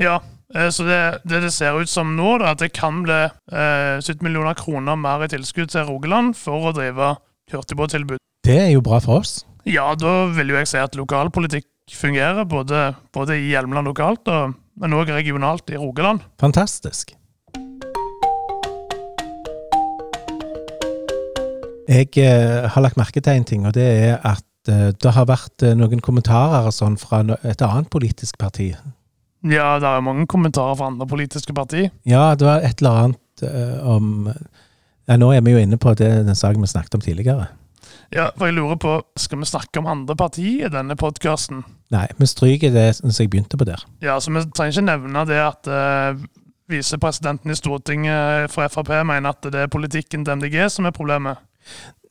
Ja, 0.00 0.18
eh, 0.54 0.70
så 0.72 0.86
det, 0.88 1.00
det 1.28 1.42
det 1.44 1.52
ser 1.52 1.76
ut 1.80 1.90
som 1.92 2.14
nå, 2.16 2.38
da, 2.40 2.54
at 2.54 2.62
det 2.62 2.72
kan 2.76 3.02
bli 3.04 3.20
eh, 3.26 4.00
70 4.00 4.24
millioner 4.24 4.56
kroner 4.58 4.96
mer 5.00 5.26
i 5.26 5.30
tilskudd 5.32 5.72
til 5.74 5.88
Rogaland 5.88 6.36
for 6.38 6.70
å 6.70 6.76
drive 6.76 7.16
hurtigbåttilbud. 7.52 8.22
Det 8.44 8.58
er 8.60 8.72
jo 8.74 8.84
bra 8.84 9.00
for 9.04 9.22
oss. 9.22 9.42
Ja, 9.68 9.90
da 9.96 10.26
vil 10.32 10.52
jo 10.52 10.58
jeg 10.60 10.68
si 10.68 10.80
at 10.80 10.96
lokalpolitikk 10.96 11.68
fungerer, 11.92 12.44
både, 12.48 12.94
både 13.12 13.36
i 13.40 13.50
Hjelmeland 13.52 13.88
lokalt, 13.88 14.28
og, 14.28 14.56
men 14.80 14.96
òg 14.96 15.12
regionalt 15.12 15.68
i 15.72 15.80
Rogaland. 15.80 16.24
Fantastisk. 16.40 17.14
Jeg 21.88 22.08
eh, 22.22 22.64
har 22.70 22.84
lagt 22.84 22.98
merke 23.00 23.20
til 23.20 23.36
en 23.36 23.44
ting, 23.44 23.66
og 23.68 23.74
det 23.76 23.84
er 23.84 24.20
at 24.24 24.70
eh, 24.72 24.90
det 24.96 25.14
har 25.16 25.26
vært 25.28 25.64
eh, 25.64 25.76
noen 25.76 26.00
kommentarer 26.04 26.70
sånn 26.72 26.96
fra 27.00 27.22
et 27.42 27.64
annet 27.64 27.90
politisk 27.92 28.38
parti. 28.40 28.70
Ja, 29.44 29.74
det 29.80 29.90
er 29.90 30.04
mange 30.04 30.24
kommentarer 30.30 30.78
fra 30.78 30.88
andre 30.88 31.06
politiske 31.08 31.52
partier. 31.56 31.90
Ja, 32.08 32.32
det 32.38 32.48
var 32.48 32.64
et 32.64 32.80
eller 32.80 33.02
annet 33.02 33.20
om 33.84 34.28
ja, 34.30 35.16
Nå 35.18 35.32
er 35.34 35.42
vi 35.42 35.52
jo 35.52 35.60
inne 35.60 35.76
på 35.76 35.90
det, 35.98 36.06
den 36.24 36.38
saken 36.38 36.62
vi 36.62 36.70
snakket 36.70 36.94
om 36.96 37.02
tidligere. 37.04 37.48
Ja, 38.14 38.28
for 38.38 38.48
jeg 38.48 38.56
lurer 38.56 38.78
på, 38.80 38.94
Skal 39.16 39.40
vi 39.42 39.48
snakke 39.48 39.80
om 39.82 39.88
andre 39.90 40.16
partier 40.16 40.68
i 40.68 40.72
denne 40.72 40.96
podkasten? 40.96 41.64
Nei, 41.92 42.06
vi 42.18 42.28
stryker 42.30 42.72
det 42.72 42.88
som 42.98 43.12
jeg 43.12 43.30
begynte 43.30 43.58
på 43.60 43.66
der. 43.68 43.84
Ja, 44.02 44.16
så 44.20 44.32
vi 44.32 44.44
trenger 44.54 44.78
ikke 44.78 44.86
nevne 44.86 45.24
det 45.28 45.40
at 45.42 45.68
eh, 45.68 46.22
visepresidenten 46.72 47.52
i 47.52 47.58
Stortinget 47.58 48.52
fra 48.54 48.68
Frp 48.72 48.90
mener 49.04 49.34
at 49.34 49.44
det 49.52 49.66
er 49.66 49.72
politikken 49.72 50.24
til 50.24 50.40
MDG 50.40 50.70
som 50.72 50.88
er 50.88 50.96
problemet. 50.96 51.42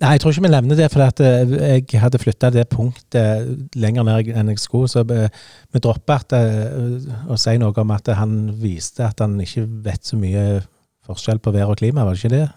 Nei, 0.02 0.16
jeg 0.16 0.24
tror 0.24 0.34
ikke 0.34 0.44
vi 0.44 0.50
nevner 0.52 0.78
det, 0.80 0.88
for 0.92 1.04
at 1.06 1.20
eh, 1.24 1.52
jeg 1.94 2.02
hadde 2.02 2.20
flytta 2.20 2.50
det 2.52 2.66
punktet 2.72 3.76
lenger 3.80 4.04
ned 4.08 4.32
enn 4.34 4.50
jeg 4.52 4.60
skulle. 4.60 4.90
Så 4.92 5.04
eh, 5.14 5.30
vi 5.72 5.82
dropper 5.84 6.18
at, 6.18 6.34
eh, 6.36 7.06
å 7.30 7.38
si 7.40 7.54
noe 7.62 7.78
om 7.80 7.94
at 7.94 8.10
han 8.18 8.34
viste 8.60 9.06
at 9.06 9.24
han 9.24 9.38
ikke 9.44 9.64
vet 9.86 10.04
så 10.10 10.20
mye 10.20 10.64
forskjell 11.08 11.40
på 11.44 11.54
vær 11.56 11.72
og 11.72 11.80
klima, 11.80 12.04
var 12.08 12.18
det 12.18 12.24
ikke 12.24 12.36
det? 12.36 12.48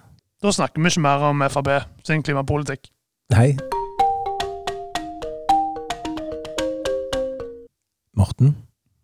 Da 0.42 0.52
snakker 0.54 0.82
vi 0.82 0.90
ikke 0.90 1.04
mer 1.06 1.28
om 1.28 1.46
Frp 1.52 1.70
sin 2.06 2.24
klimapolitikk. 2.26 2.90
Nei. 3.34 3.52
Morten, 8.16 8.56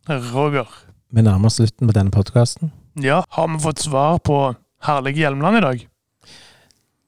Roger. 0.09 0.69
vi 1.13 1.23
nærmer 1.23 1.51
oss 1.51 1.61
slutten 1.61 1.91
på 1.91 1.95
denne 1.95 2.15
podkasten. 2.15 2.73
Ja, 3.03 3.23
har 3.29 3.49
vi 3.49 3.61
fått 3.61 3.85
svar 3.85 4.19
på 4.25 4.55
herlige 4.89 5.27
Hjelmeland 5.27 5.61
i 5.61 5.65
dag? 5.69 5.89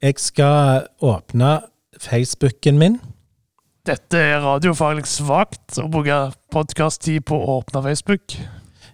Jeg 0.04 0.18
skal 0.20 0.82
åpne 1.00 1.62
Facebooken 1.96 2.76
min, 2.76 2.96
Dette 3.88 4.18
er 4.20 4.42
radiofaglig 4.44 5.06
svakt 5.08 5.78
å 5.80 5.86
bruke 5.88 6.18
podkast-tid 6.52 7.24
på 7.24 7.38
å 7.38 7.54
åpne 7.62 7.80
Facebook. 7.86 8.34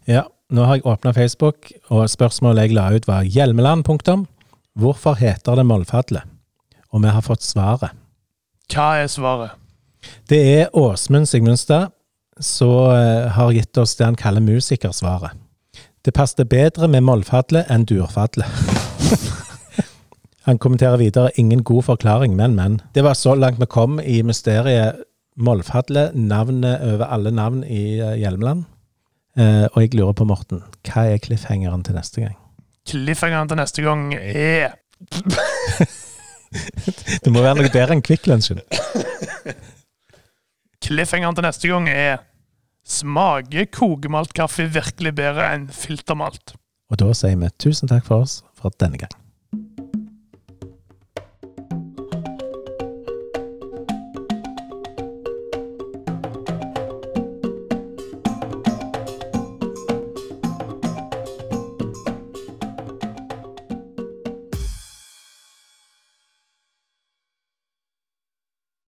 Ja, 0.06 0.22
nå 0.54 0.68
har 0.68 0.78
jeg 0.78 0.86
åpna 0.86 1.10
Facebook, 1.14 1.72
og 1.90 2.06
spørsmålet 2.10 2.68
jeg 2.68 2.76
la 2.76 2.84
ut 2.94 3.08
var 3.10 3.26
Hjelmeland. 3.26 3.82
punktum. 3.84 4.28
Hvorfor 4.78 5.18
heter 5.18 5.58
det 5.58 5.66
Mollfadle? 5.66 6.22
Og 6.92 7.02
vi 7.02 7.08
har 7.08 7.26
fått 7.26 7.42
svaret. 7.42 7.90
Hva 8.70 9.02
er 9.02 9.10
svaret? 9.10 9.58
Det 10.30 10.38
er 10.60 10.70
Åsmund 10.78 11.26
Sigmundstad 11.26 11.90
som 12.38 12.94
eh, 12.94 13.26
har 13.34 13.50
gitt 13.50 13.78
oss 13.78 13.96
det 13.96 14.06
han 14.06 14.14
kaller 14.18 14.40
musikersvaret. 14.40 15.34
Det 16.04 16.14
passet 16.14 16.48
bedre 16.48 16.86
med 16.88 17.02
mollfadle 17.02 17.66
enn 17.66 17.82
durfadle. 17.84 18.46
han 20.46 20.58
kommenterer 20.58 20.96
videre 20.96 21.30
ingen 21.40 21.64
god 21.64 21.84
forklaring, 21.84 22.36
men, 22.36 22.54
men. 22.56 22.80
Det 22.94 23.04
var 23.04 23.14
så 23.14 23.34
langt 23.34 23.60
vi 23.60 23.68
kom 23.68 24.00
i 24.00 24.22
mysteriet 24.22 25.04
Molfhadle, 25.40 26.10
navnet 26.14 26.82
over 26.84 27.06
alle 27.06 27.30
navn 27.30 27.64
i 27.64 28.00
eh, 28.00 28.16
Hjelmeland. 28.20 28.64
Eh, 29.38 29.66
og 29.72 29.82
jeg 29.82 29.94
lurer 29.94 30.16
på, 30.16 30.26
Morten, 30.28 30.62
hva 30.84 31.06
er 31.08 31.20
cliffhangeren 31.22 31.84
til 31.86 31.96
neste 31.96 32.24
gang? 32.24 32.36
Cliffhangeren 32.88 33.48
til 33.48 33.60
neste 33.60 33.84
gang 33.84 34.10
er 34.16 34.76
Det 37.24 37.30
må 37.30 37.44
være 37.44 37.60
noe 37.60 37.70
bedre 37.70 37.94
enn 37.94 38.02
Kvikk 38.04 38.26
Lunsjen. 38.26 38.58
Cliffhangeren 40.82 41.38
til 41.38 41.46
neste 41.46 41.70
gang 41.70 41.86
er 41.92 42.24
Smaker 42.90 43.68
kokemaltkaffe 43.70 44.66
virkelig 44.74 45.12
bedre 45.14 45.46
enn 45.54 45.68
filtermalt? 45.70 46.56
Og 46.90 46.98
da 46.98 47.12
sier 47.14 47.38
vi 47.38 47.52
tusen 47.62 47.90
takk 47.90 48.08
for 48.08 48.24
oss 48.24 48.40
for 48.58 48.74
denne 48.82 48.98
gang. 48.98 49.14